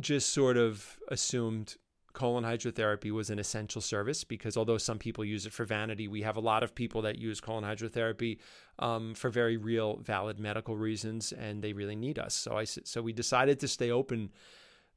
just 0.00 0.30
sort 0.30 0.56
of 0.56 0.98
assumed 1.08 1.76
colon 2.14 2.42
hydrotherapy 2.42 3.10
was 3.10 3.28
an 3.28 3.38
essential 3.38 3.82
service 3.82 4.24
because 4.24 4.56
although 4.56 4.78
some 4.78 4.98
people 4.98 5.26
use 5.26 5.44
it 5.44 5.52
for 5.52 5.66
vanity, 5.66 6.08
we 6.08 6.22
have 6.22 6.38
a 6.38 6.40
lot 6.40 6.62
of 6.62 6.74
people 6.74 7.02
that 7.02 7.18
use 7.18 7.38
colon 7.38 7.64
hydrotherapy 7.64 8.38
um, 8.78 9.12
for 9.14 9.28
very 9.28 9.58
real, 9.58 9.98
valid 9.98 10.40
medical 10.40 10.74
reasons, 10.74 11.32
and 11.32 11.60
they 11.62 11.74
really 11.74 11.94
need 11.94 12.18
us. 12.18 12.34
So 12.34 12.56
I 12.56 12.64
so 12.64 13.02
we 13.02 13.12
decided 13.12 13.60
to 13.60 13.68
stay 13.68 13.90
open. 13.90 14.30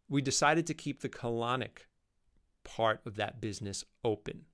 We 0.07 0.21
decided 0.21 0.65
to 0.67 0.73
keep 0.73 1.01
the 1.01 1.09
colonic 1.09 1.87
part 2.63 3.01
of 3.05 3.15
that 3.17 3.41
business 3.41 3.83
open. 4.05 4.45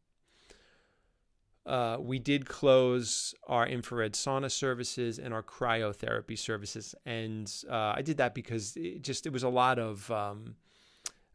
Uh, 1.70 1.98
we 2.00 2.18
did 2.18 2.48
close 2.48 3.36
our 3.48 3.68
infrared 3.68 4.14
sauna 4.14 4.50
services 4.50 5.20
and 5.20 5.36
our 5.36 5.44
cryotherapy 5.44 6.36
services, 6.36 6.96
and 7.06 7.64
uh, 7.70 7.94
I 7.96 8.02
did 8.02 8.18
that 8.18 8.34
because 8.34 8.76
it 8.76 9.04
just 9.04 9.28
it 9.28 9.34
was 9.34 9.44
a 9.44 9.50
lot 9.50 9.78
of 9.78 10.10
um, 10.10 10.56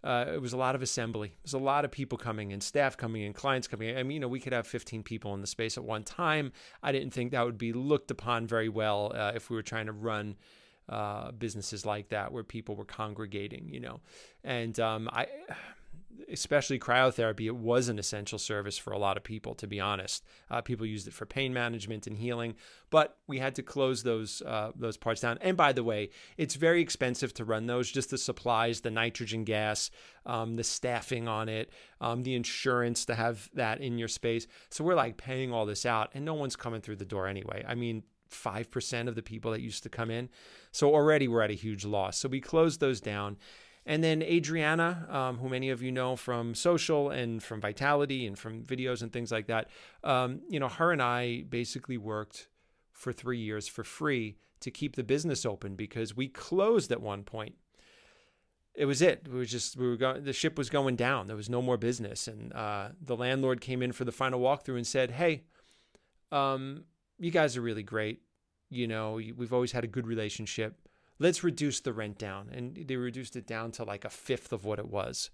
uh, 0.02 0.24
it 0.34 0.42
was 0.42 0.52
a 0.52 0.56
lot 0.56 0.74
of 0.74 0.82
assembly. 0.82 1.28
It 1.28 1.42
was 1.44 1.54
a 1.54 1.58
lot 1.58 1.84
of 1.84 1.92
people 1.92 2.18
coming 2.18 2.50
in, 2.50 2.60
staff 2.60 2.96
coming 2.96 3.22
in, 3.22 3.32
clients 3.32 3.68
coming 3.68 3.90
in. 3.90 3.96
I 3.96 4.02
mean, 4.02 4.16
you 4.16 4.20
know, 4.20 4.28
we 4.28 4.40
could 4.40 4.52
have 4.52 4.66
15 4.66 5.04
people 5.04 5.34
in 5.34 5.40
the 5.40 5.46
space 5.46 5.78
at 5.78 5.84
one 5.84 6.02
time. 6.02 6.50
I 6.82 6.90
didn't 6.90 7.12
think 7.12 7.30
that 7.30 7.44
would 7.44 7.56
be 7.56 7.72
looked 7.72 8.10
upon 8.10 8.48
very 8.48 8.68
well 8.68 9.12
uh, 9.14 9.32
if 9.36 9.50
we 9.50 9.56
were 9.56 9.62
trying 9.62 9.86
to 9.86 9.92
run 9.92 10.34
uh, 10.88 11.30
businesses 11.30 11.86
like 11.86 12.08
that 12.08 12.32
where 12.32 12.42
people 12.42 12.74
were 12.74 12.84
congregating, 12.84 13.68
you 13.70 13.80
know. 13.80 14.00
And 14.42 14.78
um, 14.80 15.08
I 15.12 15.28
especially 16.30 16.78
cryotherapy, 16.78 17.46
it 17.46 17.56
was 17.56 17.88
an 17.88 17.98
essential 17.98 18.38
service 18.38 18.78
for 18.78 18.92
a 18.92 18.98
lot 18.98 19.16
of 19.16 19.24
people, 19.24 19.54
to 19.56 19.66
be 19.66 19.80
honest. 19.80 20.24
Uh, 20.50 20.60
people 20.60 20.86
used 20.86 21.06
it 21.06 21.12
for 21.12 21.26
pain 21.26 21.52
management 21.52 22.06
and 22.06 22.18
healing, 22.18 22.54
but 22.90 23.18
we 23.26 23.38
had 23.38 23.54
to 23.54 23.62
close 23.62 24.02
those 24.02 24.42
uh, 24.42 24.72
those 24.74 24.96
parts 24.96 25.20
down. 25.20 25.38
And 25.40 25.56
by 25.56 25.72
the 25.72 25.84
way, 25.84 26.10
it's 26.36 26.54
very 26.54 26.80
expensive 26.80 27.34
to 27.34 27.44
run 27.44 27.66
those. 27.66 27.90
Just 27.90 28.10
the 28.10 28.18
supplies, 28.18 28.80
the 28.80 28.90
nitrogen 28.90 29.44
gas, 29.44 29.90
um, 30.26 30.56
the 30.56 30.64
staffing 30.64 31.28
on 31.28 31.48
it, 31.48 31.72
um, 32.00 32.22
the 32.22 32.34
insurance 32.34 33.04
to 33.06 33.14
have 33.14 33.48
that 33.54 33.80
in 33.80 33.98
your 33.98 34.08
space. 34.08 34.46
So 34.70 34.84
we're 34.84 34.94
like 34.94 35.16
paying 35.16 35.52
all 35.52 35.66
this 35.66 35.86
out, 35.86 36.10
and 36.14 36.24
no 36.24 36.34
one's 36.34 36.56
coming 36.56 36.80
through 36.80 36.96
the 36.96 37.04
door 37.04 37.26
anyway. 37.26 37.64
I 37.66 37.74
mean, 37.74 38.02
5% 38.34 39.08
of 39.08 39.14
the 39.14 39.22
people 39.22 39.52
that 39.52 39.60
used 39.60 39.82
to 39.84 39.88
come 39.88 40.10
in. 40.10 40.28
So 40.72 40.92
already 40.92 41.28
we're 41.28 41.42
at 41.42 41.50
a 41.50 41.54
huge 41.54 41.84
loss. 41.84 42.18
So 42.18 42.28
we 42.28 42.40
closed 42.40 42.80
those 42.80 43.00
down. 43.00 43.36
And 43.86 44.02
then 44.02 44.22
Adriana, 44.22 45.06
um, 45.10 45.38
who 45.38 45.48
many 45.48 45.68
of 45.68 45.82
you 45.82 45.92
know 45.92 46.16
from 46.16 46.54
social 46.54 47.10
and 47.10 47.42
from 47.42 47.60
Vitality 47.60 48.26
and 48.26 48.38
from 48.38 48.62
videos 48.62 49.02
and 49.02 49.12
things 49.12 49.30
like 49.30 49.46
that, 49.48 49.68
um, 50.02 50.40
you 50.48 50.58
know, 50.58 50.68
her 50.68 50.90
and 50.90 51.02
I 51.02 51.44
basically 51.48 51.98
worked 51.98 52.48
for 52.92 53.12
three 53.12 53.38
years 53.38 53.68
for 53.68 53.84
free 53.84 54.38
to 54.60 54.70
keep 54.70 54.96
the 54.96 55.04
business 55.04 55.44
open 55.44 55.76
because 55.76 56.16
we 56.16 56.28
closed 56.28 56.90
at 56.92 57.02
one 57.02 57.24
point. 57.24 57.56
It 58.74 58.86
was 58.86 59.02
it. 59.02 59.22
It 59.26 59.32
was 59.32 59.50
just 59.50 59.76
we 59.76 59.86
were 59.86 59.96
going. 59.96 60.24
The 60.24 60.32
ship 60.32 60.56
was 60.56 60.70
going 60.70 60.96
down. 60.96 61.26
There 61.26 61.36
was 61.36 61.50
no 61.50 61.62
more 61.62 61.76
business, 61.76 62.26
and 62.26 62.52
uh, 62.54 62.88
the 63.00 63.16
landlord 63.16 63.60
came 63.60 63.82
in 63.82 63.92
for 63.92 64.04
the 64.04 64.10
final 64.10 64.40
walkthrough 64.40 64.76
and 64.76 64.86
said, 64.86 65.12
"Hey, 65.12 65.44
um, 66.32 66.84
you 67.18 67.30
guys 67.30 67.56
are 67.56 67.60
really 67.60 67.84
great. 67.84 68.22
You 68.70 68.88
know, 68.88 69.12
we've 69.12 69.52
always 69.52 69.70
had 69.70 69.84
a 69.84 69.86
good 69.86 70.08
relationship 70.08 70.88
let's 71.18 71.44
reduce 71.44 71.80
the 71.80 71.92
rent 71.92 72.18
down. 72.18 72.50
And 72.52 72.76
they 72.76 72.96
reduced 72.96 73.36
it 73.36 73.46
down 73.46 73.72
to 73.72 73.84
like 73.84 74.04
a 74.04 74.10
fifth 74.10 74.52
of 74.52 74.64
what 74.64 74.78
it 74.78 74.88
was. 74.88 75.30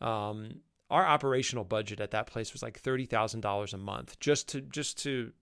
Um, 0.00 0.60
our 0.90 1.04
operational 1.04 1.64
budget 1.64 2.00
at 2.00 2.12
that 2.12 2.26
place 2.26 2.52
was 2.52 2.62
like 2.62 2.78
thirty 2.78 3.04
thousand 3.04 3.40
dollars 3.40 3.74
a 3.74 3.78
month 3.78 4.18
just 4.20 4.48
to 4.48 4.60
just 4.60 4.98
to 5.02 5.32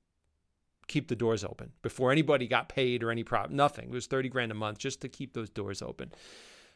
keep 0.88 1.08
the 1.08 1.16
doors 1.16 1.44
open 1.44 1.72
before 1.82 2.12
anybody 2.12 2.46
got 2.46 2.68
paid 2.68 3.02
or 3.02 3.10
any 3.10 3.22
prop 3.22 3.50
nothing. 3.50 3.86
It 3.86 3.94
was 3.94 4.06
thirty 4.06 4.28
grand 4.28 4.50
a 4.50 4.54
month 4.54 4.78
just 4.78 5.00
to 5.02 5.08
keep 5.08 5.34
those 5.34 5.50
doors 5.50 5.82
open. 5.82 6.12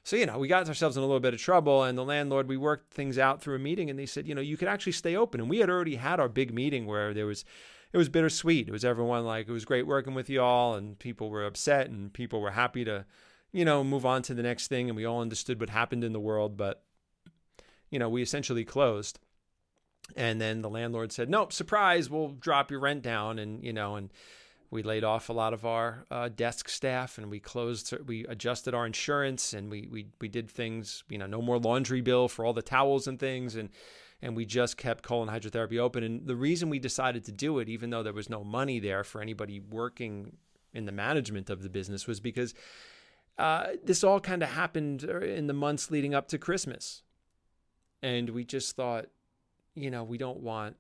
So 0.03 0.17
you 0.17 0.27
know 0.27 0.39
we 0.39 0.49
got 0.49 0.69
ourselves 0.69 0.97
in 0.97 1.03
a 1.03 1.07
little 1.07 1.21
bit 1.21 1.35
of 1.35 1.41
trouble, 1.41 1.83
and 1.85 1.99
the 1.99 2.05
landlord 2.05 2.49
we 2.49 2.57
worked 2.57 2.93
things 2.93 3.19
out 3.19 3.43
through 3.43 3.57
a 3.57 3.61
meeting, 3.61 3.91
and 3.91 3.99
they 3.99 4.07
said 4.07 4.27
you 4.27 4.35
know 4.35 4.41
you 4.41 4.57
could 4.57 4.69
actually 4.69 4.93
stay 4.93 5.17
open, 5.17 5.41
and 5.41 5.50
we 5.50 5.59
had 5.59 5.71
already 5.71 5.97
had 5.97 6.21
our 6.21 6.29
big 6.29 6.55
meeting 6.55 6.87
where 6.87 7.12
there 7.12 7.27
was 7.27 7.45
it 7.92 7.99
was 7.99 8.09
bittersweet. 8.09 8.68
It 8.68 8.73
was 8.73 8.85
everyone 8.85 9.25
like 9.25 9.49
it 9.49 9.52
was 9.52 9.64
great 9.64 9.87
working 9.87 10.14
with 10.14 10.30
you 10.30 10.40
all, 10.40 10.75
and 10.75 10.99
people 10.99 11.30
were 11.30 11.44
upset, 11.44 11.88
and 11.88 12.12
people 12.12 12.40
were 12.40 12.52
happy 12.52 12.85
to, 12.85 13.04
you 13.52 13.64
know, 13.64 13.82
move 13.82 14.06
on 14.06 14.23
to 14.23 14.35
the 14.35 14.42
next 14.42 14.68
thing, 14.68 14.88
and 14.88 14.97
we 14.97 15.04
all 15.04 15.20
understood 15.20 15.61
what 15.61 15.70
happened 15.70 16.04
in 16.04 16.12
the 16.12 16.20
world. 16.20 16.56
But 16.56 16.82
you 17.90 17.99
know, 17.99 18.09
we 18.09 18.23
essentially 18.23 18.64
closed, 18.64 19.18
and 20.16 20.40
then 20.40 20.62
the 20.62 20.70
landlord 20.70 21.12
said, 21.12 21.28
"Nope, 21.28 21.52
surprise, 21.52 22.09
we'll 22.09 22.30
drop 22.30 22.70
your 22.70 22.80
rent 22.80 23.02
down," 23.02 23.38
and 23.38 23.64
you 23.64 23.73
know, 23.73 23.97
and 23.97 24.11
we 24.70 24.82
laid 24.82 25.02
off 25.02 25.28
a 25.28 25.32
lot 25.32 25.52
of 25.52 25.66
our 25.66 26.06
uh, 26.11 26.28
desk 26.28 26.68
staff 26.68 27.18
and 27.18 27.28
we 27.30 27.40
closed 27.40 27.92
we 28.06 28.25
adjusted 28.26 28.75
our 28.75 28.87
insurance 28.87 29.52
and 29.52 29.70
we, 29.70 29.88
we 29.90 30.06
we 30.20 30.28
did 30.28 30.49
things 30.49 31.02
you 31.09 31.18
know 31.18 31.26
no 31.26 31.42
more 31.42 31.59
laundry 31.59 32.00
bill 32.00 32.28
for 32.28 32.44
all 32.44 32.52
the 32.52 32.62
towels 32.62 33.06
and 33.06 33.18
things 33.18 33.56
and 33.56 33.70
and 34.23 34.37
we 34.37 34.45
just 34.45 34.77
kept 34.77 35.03
colon 35.03 35.29
hydrotherapy 35.29 35.79
open. 35.79 36.03
And 36.03 36.27
the 36.27 36.37
reason 36.37 36.71
we 36.71 36.79
decided 36.79 37.25
to 37.25 37.33
do 37.33 37.59
it, 37.59 37.69
even 37.69 37.91
though 37.91 38.03
there 38.03 38.12
was 38.12 38.29
no 38.29 38.45
money 38.45 38.79
there 38.79 39.05
for 39.05 39.21
anybody 39.23 39.61
working 39.61 40.37
in 40.73 40.85
the 40.85 40.93
management 40.93 41.50
of 41.50 41.62
the 41.62 41.71
business, 41.71 42.07
was 42.07 42.21
because 42.21 42.55
uh, 43.39 43.69
this 43.83 44.05
all 44.05 44.21
kind 44.21 44.43
of 44.43 44.50
happened 44.50 45.07
uh, 45.09 45.21
in 45.21 45.47
the 45.47 45.53
months 45.55 45.91
leading 45.91 46.15
up 46.15 46.29
to 46.29 46.39
Christmas. 46.39 47.03
And 48.03 48.31
we 48.31 48.45
just 48.45 48.77
thought, 48.77 49.07
you 49.75 49.91
know, 49.91 50.05
we 50.05 50.19
don't 50.19 50.41
want, 50.41 50.77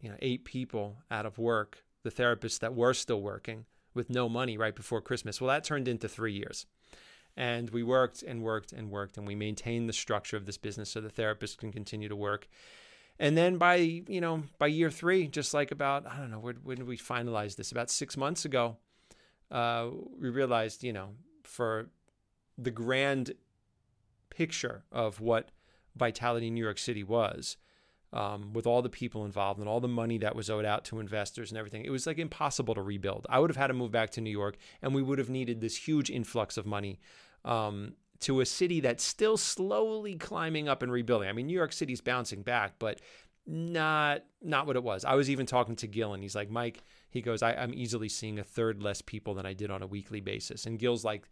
you 0.00 0.08
know, 0.08 0.16
eight 0.20 0.44
people 0.44 0.96
out 1.10 1.26
of 1.26 1.38
work, 1.38 1.84
the 2.02 2.10
therapists 2.10 2.58
that 2.60 2.74
were 2.74 2.94
still 2.94 3.20
working 3.20 3.66
with 3.94 4.08
no 4.08 4.28
money 4.28 4.56
right 4.56 4.74
before 4.74 5.00
Christmas. 5.00 5.40
Well, 5.40 5.48
that 5.48 5.64
turned 5.64 5.88
into 5.88 6.08
three 6.08 6.32
years. 6.32 6.66
And 7.36 7.70
we 7.70 7.82
worked 7.82 8.22
and 8.22 8.42
worked 8.42 8.72
and 8.72 8.90
worked, 8.90 9.16
and 9.16 9.26
we 9.26 9.34
maintained 9.34 9.88
the 9.88 9.94
structure 9.94 10.36
of 10.36 10.44
this 10.44 10.58
business 10.58 10.90
so 10.90 11.00
the 11.00 11.08
therapist 11.08 11.58
can 11.58 11.72
continue 11.72 12.08
to 12.08 12.16
work. 12.16 12.46
And 13.18 13.36
then 13.36 13.56
by 13.56 13.76
you 13.76 14.20
know 14.20 14.44
by 14.58 14.66
year 14.66 14.90
three, 14.90 15.28
just 15.28 15.54
like 15.54 15.70
about 15.70 16.06
I 16.06 16.16
don't 16.16 16.30
know 16.30 16.38
when, 16.38 16.56
when 16.56 16.76
did 16.78 16.86
we 16.86 16.98
finalize 16.98 17.56
this? 17.56 17.72
About 17.72 17.90
six 17.90 18.16
months 18.16 18.44
ago, 18.44 18.76
uh, 19.50 19.88
we 20.20 20.28
realized 20.28 20.84
you 20.84 20.92
know 20.92 21.10
for 21.42 21.88
the 22.58 22.70
grand 22.70 23.32
picture 24.30 24.84
of 24.90 25.20
what 25.20 25.50
Vitality 25.96 26.50
New 26.50 26.64
York 26.64 26.78
City 26.78 27.04
was, 27.04 27.56
um, 28.12 28.52
with 28.52 28.66
all 28.66 28.82
the 28.82 28.90
people 28.90 29.24
involved 29.24 29.58
and 29.58 29.68
all 29.68 29.80
the 29.80 29.88
money 29.88 30.18
that 30.18 30.36
was 30.36 30.50
owed 30.50 30.64
out 30.64 30.84
to 30.86 31.00
investors 31.00 31.50
and 31.50 31.58
everything, 31.58 31.84
it 31.84 31.90
was 31.90 32.06
like 32.06 32.18
impossible 32.18 32.74
to 32.74 32.82
rebuild. 32.82 33.26
I 33.28 33.38
would 33.38 33.50
have 33.50 33.56
had 33.56 33.68
to 33.68 33.74
move 33.74 33.90
back 33.90 34.10
to 34.10 34.20
New 34.20 34.30
York, 34.30 34.56
and 34.82 34.94
we 34.94 35.02
would 35.02 35.18
have 35.18 35.30
needed 35.30 35.60
this 35.60 35.76
huge 35.76 36.10
influx 36.10 36.56
of 36.56 36.66
money 36.66 37.00
um, 37.44 37.94
to 38.20 38.40
a 38.40 38.46
city 38.46 38.80
that's 38.80 39.02
still 39.02 39.36
slowly 39.36 40.14
climbing 40.14 40.68
up 40.68 40.82
and 40.82 40.92
rebuilding. 40.92 41.28
I 41.28 41.32
mean, 41.32 41.46
New 41.46 41.56
York 41.56 41.72
City's 41.72 42.00
bouncing 42.00 42.42
back, 42.42 42.74
but 42.78 43.00
not 43.46 44.24
not 44.40 44.66
what 44.66 44.76
it 44.76 44.84
was. 44.84 45.04
I 45.04 45.14
was 45.14 45.28
even 45.30 45.46
talking 45.46 45.76
to 45.76 45.86
Gil, 45.86 46.14
and 46.14 46.22
he's 46.22 46.36
like, 46.36 46.50
Mike, 46.50 46.84
he 47.10 47.22
goes, 47.22 47.42
I, 47.42 47.54
I'm 47.54 47.74
easily 47.74 48.08
seeing 48.08 48.38
a 48.38 48.44
third 48.44 48.82
less 48.82 49.02
people 49.02 49.34
than 49.34 49.46
I 49.46 49.52
did 49.52 49.70
on 49.70 49.82
a 49.82 49.86
weekly 49.86 50.20
basis. 50.20 50.66
And 50.66 50.78
Gil's 50.78 51.04
like, 51.04 51.28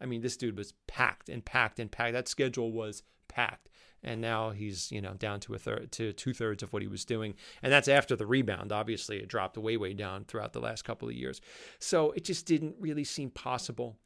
I 0.00 0.06
mean, 0.06 0.20
this 0.20 0.36
dude 0.36 0.58
was 0.58 0.74
packed 0.86 1.28
and 1.28 1.44
packed 1.44 1.78
and 1.78 1.90
packed. 1.90 2.12
That 2.12 2.28
schedule 2.28 2.72
was 2.72 3.02
packed 3.28 3.68
and 4.04 4.20
now 4.20 4.50
he's 4.50 4.92
you 4.92 5.00
know 5.00 5.14
down 5.14 5.40
to 5.40 5.54
a 5.54 5.58
third 5.58 5.90
to 5.92 6.12
two 6.12 6.34
thirds 6.34 6.62
of 6.62 6.72
what 6.72 6.82
he 6.82 6.88
was 6.88 7.04
doing, 7.04 7.34
and 7.62 7.72
that's 7.72 7.88
after 7.88 8.16
the 8.16 8.26
rebound. 8.26 8.72
Obviously, 8.72 9.18
it 9.18 9.28
dropped 9.28 9.56
way 9.58 9.76
way 9.76 9.94
down 9.94 10.24
throughout 10.24 10.52
the 10.52 10.60
last 10.60 10.84
couple 10.84 11.08
of 11.08 11.14
years, 11.14 11.40
so 11.78 12.12
it 12.12 12.24
just 12.24 12.46
didn't 12.46 12.76
really 12.78 13.04
seem 13.04 13.30
possible. 13.30 13.96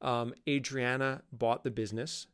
Um, 0.00 0.34
Adriana 0.46 1.22
bought 1.32 1.64
the 1.64 1.70
business 1.70 2.26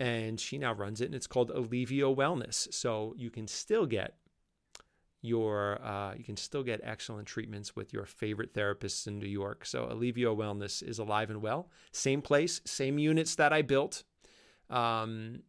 and 0.00 0.40
she 0.40 0.56
now 0.56 0.72
runs 0.72 1.02
it, 1.02 1.04
and 1.04 1.14
it's 1.14 1.26
called 1.26 1.50
Alivio 1.50 2.16
Wellness. 2.16 2.72
So 2.72 3.14
you 3.18 3.30
can 3.30 3.46
still 3.46 3.84
get 3.84 4.14
your 5.22 5.80
uh, 5.84 6.14
you 6.16 6.24
can 6.24 6.38
still 6.38 6.62
get 6.62 6.80
excellent 6.82 7.28
treatments 7.28 7.76
with 7.76 7.92
your 7.92 8.06
favorite 8.06 8.54
therapists 8.54 9.06
in 9.06 9.18
New 9.18 9.28
York. 9.28 9.66
So 9.66 9.84
Alivio 9.84 10.34
Wellness 10.34 10.82
is 10.82 10.98
alive 10.98 11.28
and 11.28 11.42
well. 11.42 11.68
Same 11.92 12.22
place, 12.22 12.62
same 12.64 12.98
units 12.98 13.34
that 13.34 13.52
I 13.52 13.60
built. 13.60 14.04
Um, 14.70 15.42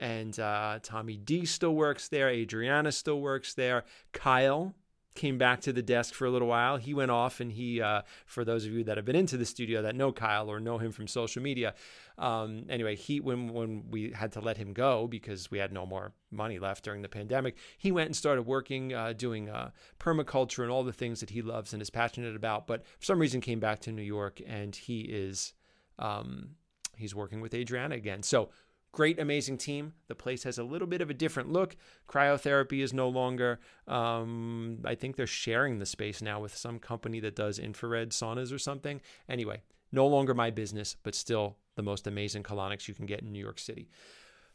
and 0.00 0.38
uh, 0.38 0.78
Tommy 0.82 1.16
D 1.16 1.46
still 1.46 1.74
works 1.74 2.08
there. 2.08 2.28
Adriana 2.28 2.92
still 2.92 3.20
works 3.20 3.54
there. 3.54 3.84
Kyle 4.12 4.74
came 5.14 5.38
back 5.38 5.60
to 5.60 5.72
the 5.72 5.82
desk 5.82 6.12
for 6.12 6.26
a 6.26 6.30
little 6.30 6.48
while. 6.48 6.76
He 6.76 6.92
went 6.92 7.10
off, 7.10 7.40
and 7.40 7.52
he, 7.52 7.80
uh, 7.80 8.02
for 8.26 8.44
those 8.44 8.66
of 8.66 8.72
you 8.72 8.82
that 8.84 8.96
have 8.96 9.06
been 9.06 9.16
into 9.16 9.36
the 9.36 9.44
studio 9.44 9.82
that 9.82 9.94
know 9.94 10.12
Kyle 10.12 10.50
or 10.50 10.58
know 10.58 10.78
him 10.78 10.90
from 10.90 11.06
social 11.06 11.40
media, 11.40 11.74
um, 12.18 12.64
anyway, 12.68 12.96
he 12.96 13.20
when 13.20 13.52
when 13.52 13.84
we 13.90 14.10
had 14.10 14.32
to 14.32 14.40
let 14.40 14.56
him 14.56 14.72
go 14.72 15.06
because 15.06 15.50
we 15.50 15.58
had 15.58 15.72
no 15.72 15.86
more 15.86 16.12
money 16.30 16.58
left 16.58 16.84
during 16.84 17.02
the 17.02 17.08
pandemic, 17.08 17.56
he 17.78 17.92
went 17.92 18.06
and 18.06 18.16
started 18.16 18.42
working, 18.42 18.92
uh, 18.92 19.12
doing 19.12 19.48
uh, 19.48 19.70
permaculture 20.00 20.62
and 20.62 20.70
all 20.70 20.82
the 20.82 20.92
things 20.92 21.20
that 21.20 21.30
he 21.30 21.42
loves 21.42 21.72
and 21.72 21.80
is 21.80 21.90
passionate 21.90 22.36
about. 22.36 22.66
But 22.66 22.84
for 22.98 23.04
some 23.04 23.18
reason, 23.18 23.40
came 23.40 23.60
back 23.60 23.80
to 23.80 23.92
New 23.92 24.02
York, 24.02 24.40
and 24.46 24.74
he 24.74 25.02
is. 25.02 25.54
Um, 25.98 26.56
he's 26.96 27.14
working 27.14 27.40
with 27.40 27.54
Adriana 27.54 27.94
again. 27.94 28.22
So 28.22 28.50
Great, 28.94 29.18
amazing 29.18 29.58
team. 29.58 29.92
The 30.06 30.14
place 30.14 30.44
has 30.44 30.56
a 30.56 30.62
little 30.62 30.86
bit 30.86 31.00
of 31.00 31.10
a 31.10 31.14
different 31.14 31.50
look. 31.50 31.74
Cryotherapy 32.08 32.80
is 32.80 32.92
no 32.92 33.08
longer, 33.08 33.58
um, 33.88 34.78
I 34.84 34.94
think 34.94 35.16
they're 35.16 35.26
sharing 35.26 35.80
the 35.80 35.86
space 35.86 36.22
now 36.22 36.38
with 36.38 36.56
some 36.56 36.78
company 36.78 37.18
that 37.18 37.34
does 37.34 37.58
infrared 37.58 38.10
saunas 38.10 38.54
or 38.54 38.58
something. 38.58 39.00
Anyway, 39.28 39.62
no 39.90 40.06
longer 40.06 40.32
my 40.32 40.50
business, 40.50 40.94
but 41.02 41.16
still 41.16 41.56
the 41.74 41.82
most 41.82 42.06
amazing 42.06 42.44
colonics 42.44 42.86
you 42.86 42.94
can 42.94 43.04
get 43.04 43.22
in 43.22 43.32
New 43.32 43.40
York 43.40 43.58
City. 43.58 43.88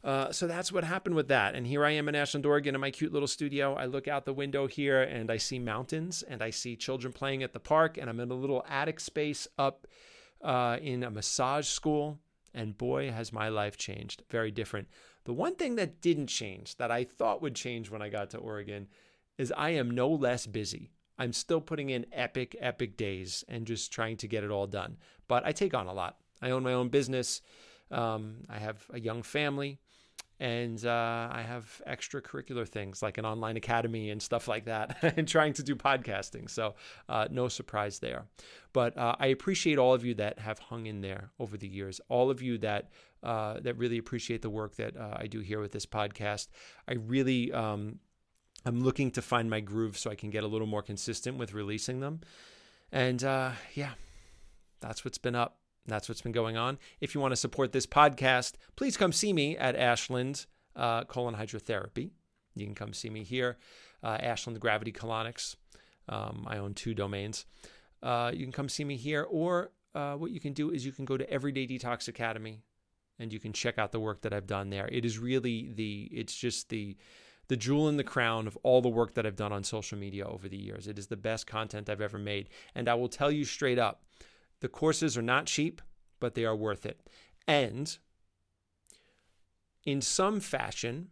Uh, 0.02 0.32
so 0.32 0.46
that's 0.46 0.72
what 0.72 0.84
happened 0.84 1.16
with 1.16 1.28
that. 1.28 1.54
And 1.54 1.66
here 1.66 1.84
I 1.84 1.90
am 1.90 2.08
in 2.08 2.14
Ashland, 2.14 2.46
Oregon, 2.46 2.74
in 2.74 2.80
my 2.80 2.90
cute 2.90 3.12
little 3.12 3.28
studio. 3.28 3.74
I 3.74 3.84
look 3.84 4.08
out 4.08 4.24
the 4.24 4.32
window 4.32 4.66
here 4.66 5.02
and 5.02 5.30
I 5.30 5.36
see 5.36 5.58
mountains 5.58 6.22
and 6.22 6.40
I 6.40 6.48
see 6.48 6.76
children 6.76 7.12
playing 7.12 7.42
at 7.42 7.52
the 7.52 7.60
park. 7.60 7.98
And 7.98 8.08
I'm 8.08 8.18
in 8.20 8.30
a 8.30 8.34
little 8.34 8.64
attic 8.66 9.00
space 9.00 9.46
up 9.58 9.86
uh, 10.42 10.78
in 10.80 11.02
a 11.02 11.10
massage 11.10 11.66
school. 11.66 12.18
And 12.52 12.76
boy, 12.76 13.10
has 13.10 13.32
my 13.32 13.48
life 13.48 13.76
changed. 13.76 14.22
Very 14.28 14.50
different. 14.50 14.88
The 15.24 15.32
one 15.32 15.54
thing 15.54 15.76
that 15.76 16.00
didn't 16.00 16.26
change, 16.26 16.76
that 16.76 16.90
I 16.90 17.04
thought 17.04 17.42
would 17.42 17.54
change 17.54 17.90
when 17.90 18.02
I 18.02 18.08
got 18.08 18.30
to 18.30 18.38
Oregon, 18.38 18.88
is 19.38 19.52
I 19.56 19.70
am 19.70 19.90
no 19.90 20.08
less 20.10 20.46
busy. 20.46 20.90
I'm 21.18 21.32
still 21.32 21.60
putting 21.60 21.90
in 21.90 22.06
epic, 22.12 22.56
epic 22.60 22.96
days 22.96 23.44
and 23.46 23.66
just 23.66 23.92
trying 23.92 24.16
to 24.18 24.28
get 24.28 24.42
it 24.42 24.50
all 24.50 24.66
done. 24.66 24.96
But 25.28 25.44
I 25.44 25.52
take 25.52 25.74
on 25.74 25.86
a 25.86 25.92
lot. 25.92 26.16
I 26.42 26.50
own 26.50 26.62
my 26.62 26.72
own 26.72 26.88
business. 26.88 27.42
Um, 27.90 28.38
I 28.48 28.58
have 28.58 28.86
a 28.92 28.98
young 28.98 29.22
family 29.22 29.78
and 30.40 30.84
uh, 30.86 31.28
I 31.30 31.42
have 31.42 31.82
extracurricular 31.86 32.66
things 32.66 33.02
like 33.02 33.18
an 33.18 33.26
online 33.26 33.58
academy 33.58 34.08
and 34.08 34.20
stuff 34.20 34.48
like 34.48 34.64
that, 34.64 34.96
and 35.16 35.28
trying 35.28 35.52
to 35.52 35.62
do 35.62 35.76
podcasting. 35.76 36.48
So, 36.48 36.74
uh, 37.08 37.28
no 37.30 37.48
surprise 37.48 37.98
there. 37.98 38.24
But 38.72 38.96
uh, 38.96 39.16
I 39.20 39.26
appreciate 39.26 39.78
all 39.78 39.92
of 39.92 40.04
you 40.04 40.14
that 40.14 40.38
have 40.38 40.58
hung 40.58 40.86
in 40.86 41.02
there 41.02 41.30
over 41.38 41.58
the 41.58 41.68
years. 41.68 42.00
All 42.08 42.30
of 42.30 42.40
you 42.40 42.56
that 42.58 42.90
uh, 43.22 43.60
that 43.60 43.76
really 43.76 43.98
appreciate 43.98 44.40
the 44.40 44.50
work 44.50 44.76
that 44.76 44.96
uh, 44.96 45.14
I 45.16 45.26
do 45.26 45.40
here 45.40 45.60
with 45.60 45.72
this 45.72 45.86
podcast. 45.86 46.48
I 46.88 46.94
really. 46.94 47.52
Um, 47.52 48.00
I'm 48.66 48.82
looking 48.82 49.10
to 49.12 49.22
find 49.22 49.48
my 49.48 49.60
groove 49.60 49.96
so 49.96 50.10
I 50.10 50.14
can 50.14 50.28
get 50.28 50.44
a 50.44 50.46
little 50.46 50.66
more 50.66 50.82
consistent 50.82 51.38
with 51.38 51.54
releasing 51.54 52.00
them. 52.00 52.20
And 52.92 53.24
uh, 53.24 53.52
yeah, 53.72 53.92
that's 54.80 55.02
what's 55.02 55.16
been 55.16 55.34
up. 55.34 55.59
That's 55.90 56.08
what's 56.08 56.22
been 56.22 56.32
going 56.32 56.56
on. 56.56 56.78
If 57.00 57.14
you 57.14 57.20
want 57.20 57.32
to 57.32 57.36
support 57.36 57.72
this 57.72 57.86
podcast, 57.86 58.54
please 58.76 58.96
come 58.96 59.12
see 59.12 59.32
me 59.32 59.56
at 59.56 59.76
Ashland 59.76 60.46
uh, 60.76 61.04
Colon 61.04 61.34
Hydrotherapy. 61.34 62.10
You 62.54 62.66
can 62.66 62.74
come 62.74 62.92
see 62.92 63.10
me 63.10 63.24
here, 63.24 63.58
uh, 64.02 64.18
Ashland 64.20 64.58
Gravity 64.60 64.92
Colonics. 64.92 65.56
Um, 66.08 66.46
I 66.48 66.58
own 66.58 66.74
two 66.74 66.94
domains. 66.94 67.46
Uh, 68.02 68.30
you 68.34 68.44
can 68.44 68.52
come 68.52 68.68
see 68.68 68.84
me 68.84 68.96
here, 68.96 69.26
or 69.30 69.70
uh, 69.94 70.14
what 70.14 70.30
you 70.30 70.40
can 70.40 70.52
do 70.52 70.70
is 70.70 70.84
you 70.84 70.92
can 70.92 71.04
go 71.04 71.16
to 71.16 71.30
Everyday 71.30 71.66
Detox 71.66 72.08
Academy, 72.08 72.62
and 73.18 73.32
you 73.32 73.38
can 73.38 73.52
check 73.52 73.78
out 73.78 73.92
the 73.92 74.00
work 74.00 74.22
that 74.22 74.32
I've 74.32 74.46
done 74.46 74.70
there. 74.70 74.88
It 74.90 75.04
is 75.04 75.18
really 75.18 75.70
the, 75.74 76.08
it's 76.12 76.34
just 76.34 76.70
the, 76.70 76.96
the 77.48 77.56
jewel 77.56 77.88
in 77.88 77.96
the 77.96 78.04
crown 78.04 78.46
of 78.46 78.56
all 78.62 78.80
the 78.80 78.88
work 78.88 79.14
that 79.14 79.26
I've 79.26 79.36
done 79.36 79.52
on 79.52 79.62
social 79.62 79.98
media 79.98 80.26
over 80.26 80.48
the 80.48 80.56
years. 80.56 80.86
It 80.86 80.98
is 80.98 81.08
the 81.08 81.16
best 81.16 81.46
content 81.46 81.90
I've 81.90 82.00
ever 82.00 82.18
made, 82.18 82.48
and 82.74 82.88
I 82.88 82.94
will 82.94 83.08
tell 83.08 83.30
you 83.30 83.44
straight 83.44 83.78
up 83.78 84.02
the 84.60 84.68
courses 84.68 85.16
are 85.16 85.22
not 85.22 85.46
cheap, 85.46 85.82
but 86.20 86.34
they 86.34 86.44
are 86.44 86.56
worth 86.56 86.86
it. 86.86 87.00
And 87.46 87.96
in 89.84 90.00
some 90.00 90.40
fashion, 90.40 91.08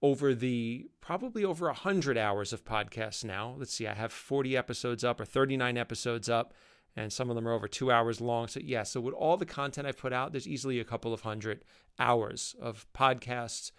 over 0.00 0.34
the 0.34 0.88
probably 1.00 1.44
over 1.44 1.66
100 1.66 2.18
hours 2.18 2.52
of 2.52 2.64
podcasts 2.64 3.24
now, 3.24 3.54
let's 3.58 3.74
see, 3.74 3.86
I 3.86 3.94
have 3.94 4.12
40 4.12 4.56
episodes 4.56 5.04
up 5.04 5.20
or 5.20 5.24
39 5.24 5.78
episodes 5.78 6.28
up, 6.28 6.54
and 6.96 7.12
some 7.12 7.30
of 7.30 7.36
them 7.36 7.46
are 7.46 7.52
over 7.52 7.68
two 7.68 7.92
hours 7.92 8.20
long. 8.20 8.48
So, 8.48 8.60
yeah, 8.62 8.82
so 8.82 9.00
with 9.00 9.14
all 9.14 9.36
the 9.36 9.46
content 9.46 9.86
I've 9.86 9.98
put 9.98 10.12
out, 10.12 10.32
there's 10.32 10.48
easily 10.48 10.80
a 10.80 10.84
couple 10.84 11.14
of 11.14 11.20
hundred 11.20 11.64
hours 11.98 12.56
of 12.60 12.86
podcasts, 12.92 13.70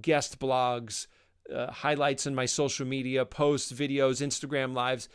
guest 0.00 0.38
blogs, 0.38 1.06
uh, 1.52 1.70
highlights 1.70 2.26
in 2.26 2.34
my 2.34 2.46
social 2.46 2.86
media, 2.86 3.24
posts, 3.24 3.72
videos, 3.72 4.24
Instagram 4.24 4.74
lives 4.74 5.08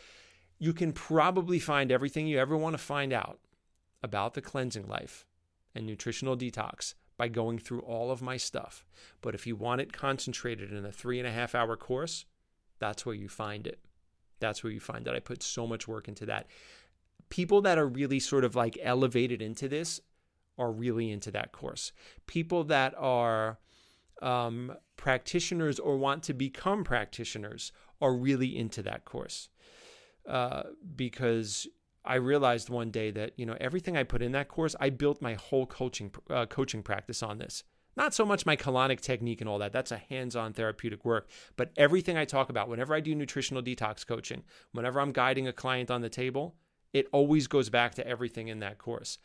you 0.62 0.72
can 0.72 0.92
probably 0.92 1.58
find 1.58 1.90
everything 1.90 2.28
you 2.28 2.38
ever 2.38 2.56
want 2.56 2.72
to 2.72 2.78
find 2.78 3.12
out 3.12 3.40
about 4.00 4.34
the 4.34 4.40
cleansing 4.40 4.86
life 4.86 5.26
and 5.74 5.84
nutritional 5.84 6.36
detox 6.36 6.94
by 7.16 7.26
going 7.26 7.58
through 7.58 7.80
all 7.80 8.12
of 8.12 8.22
my 8.22 8.36
stuff. 8.36 8.86
But 9.22 9.34
if 9.34 9.44
you 9.44 9.56
want 9.56 9.80
it 9.80 9.92
concentrated 9.92 10.72
in 10.72 10.84
a 10.84 10.92
three 10.92 11.18
and 11.18 11.26
a 11.26 11.32
half 11.32 11.56
hour 11.56 11.76
course, 11.76 12.26
that's 12.78 13.04
where 13.04 13.14
you 13.16 13.28
find 13.28 13.66
it. 13.66 13.80
That's 14.38 14.62
where 14.62 14.72
you 14.72 14.78
find 14.78 15.04
that 15.04 15.16
I 15.16 15.18
put 15.18 15.42
so 15.42 15.66
much 15.66 15.88
work 15.88 16.06
into 16.06 16.26
that. 16.26 16.46
People 17.28 17.60
that 17.62 17.76
are 17.76 17.88
really 17.88 18.20
sort 18.20 18.44
of 18.44 18.54
like 18.54 18.78
elevated 18.80 19.42
into 19.42 19.66
this 19.66 20.00
are 20.58 20.70
really 20.70 21.10
into 21.10 21.32
that 21.32 21.50
course. 21.50 21.90
People 22.28 22.62
that 22.64 22.94
are 22.96 23.58
um, 24.22 24.76
practitioners 24.96 25.80
or 25.80 25.96
want 25.96 26.22
to 26.22 26.32
become 26.32 26.84
practitioners 26.84 27.72
are 28.00 28.14
really 28.14 28.56
into 28.56 28.80
that 28.84 29.04
course 29.04 29.48
uh, 30.28 30.64
because 30.96 31.66
I 32.04 32.16
realized 32.16 32.68
one 32.68 32.90
day 32.90 33.10
that 33.12 33.32
you 33.36 33.46
know 33.46 33.56
everything 33.60 33.96
I 33.96 34.02
put 34.02 34.22
in 34.22 34.32
that 34.32 34.48
course, 34.48 34.74
I 34.80 34.90
built 34.90 35.22
my 35.22 35.34
whole 35.34 35.66
coaching 35.66 36.12
uh, 36.30 36.46
coaching 36.46 36.82
practice 36.82 37.22
on 37.22 37.38
this. 37.38 37.64
Not 37.94 38.14
so 38.14 38.24
much 38.24 38.46
my 38.46 38.56
colonic 38.56 39.00
technique 39.00 39.40
and 39.42 39.50
all 39.50 39.58
that. 39.58 39.72
That's 39.72 39.92
a 39.92 39.98
hands-on 39.98 40.54
therapeutic 40.54 41.04
work. 41.04 41.28
But 41.56 41.72
everything 41.76 42.16
I 42.16 42.24
talk 42.24 42.48
about, 42.48 42.70
whenever 42.70 42.94
I 42.94 43.00
do 43.00 43.14
nutritional 43.14 43.62
detox 43.62 44.06
coaching, 44.06 44.44
whenever 44.72 44.98
I'm 44.98 45.12
guiding 45.12 45.46
a 45.46 45.52
client 45.52 45.90
on 45.90 46.00
the 46.00 46.08
table, 46.08 46.56
it 46.94 47.06
always 47.12 47.46
goes 47.46 47.68
back 47.68 47.94
to 47.96 48.06
everything 48.06 48.48
in 48.48 48.60
that 48.60 48.78
course. 48.78 49.18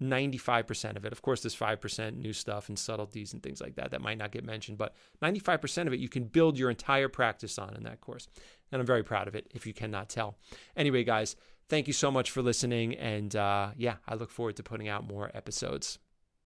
95% 0.00 0.96
of 0.96 1.04
it. 1.04 1.12
Of 1.12 1.22
course, 1.22 1.42
there's 1.42 1.56
5% 1.56 2.16
new 2.16 2.32
stuff 2.32 2.68
and 2.68 2.78
subtleties 2.78 3.32
and 3.32 3.42
things 3.42 3.60
like 3.60 3.76
that 3.76 3.90
that 3.90 4.00
might 4.00 4.18
not 4.18 4.32
get 4.32 4.44
mentioned, 4.44 4.78
but 4.78 4.94
95% 5.22 5.86
of 5.86 5.92
it 5.92 6.00
you 6.00 6.08
can 6.08 6.24
build 6.24 6.58
your 6.58 6.70
entire 6.70 7.08
practice 7.08 7.58
on 7.58 7.74
in 7.74 7.82
that 7.84 8.00
course. 8.00 8.28
And 8.72 8.80
I'm 8.80 8.86
very 8.86 9.02
proud 9.02 9.28
of 9.28 9.34
it 9.34 9.50
if 9.54 9.66
you 9.66 9.72
cannot 9.72 10.08
tell. 10.08 10.36
Anyway, 10.76 11.04
guys, 11.04 11.36
thank 11.68 11.86
you 11.86 11.92
so 11.92 12.10
much 12.10 12.30
for 12.30 12.42
listening. 12.42 12.94
And 12.96 13.34
uh, 13.34 13.70
yeah, 13.76 13.96
I 14.06 14.14
look 14.14 14.30
forward 14.30 14.56
to 14.56 14.62
putting 14.62 14.88
out 14.88 15.06
more 15.06 15.30
episodes. 15.34 15.98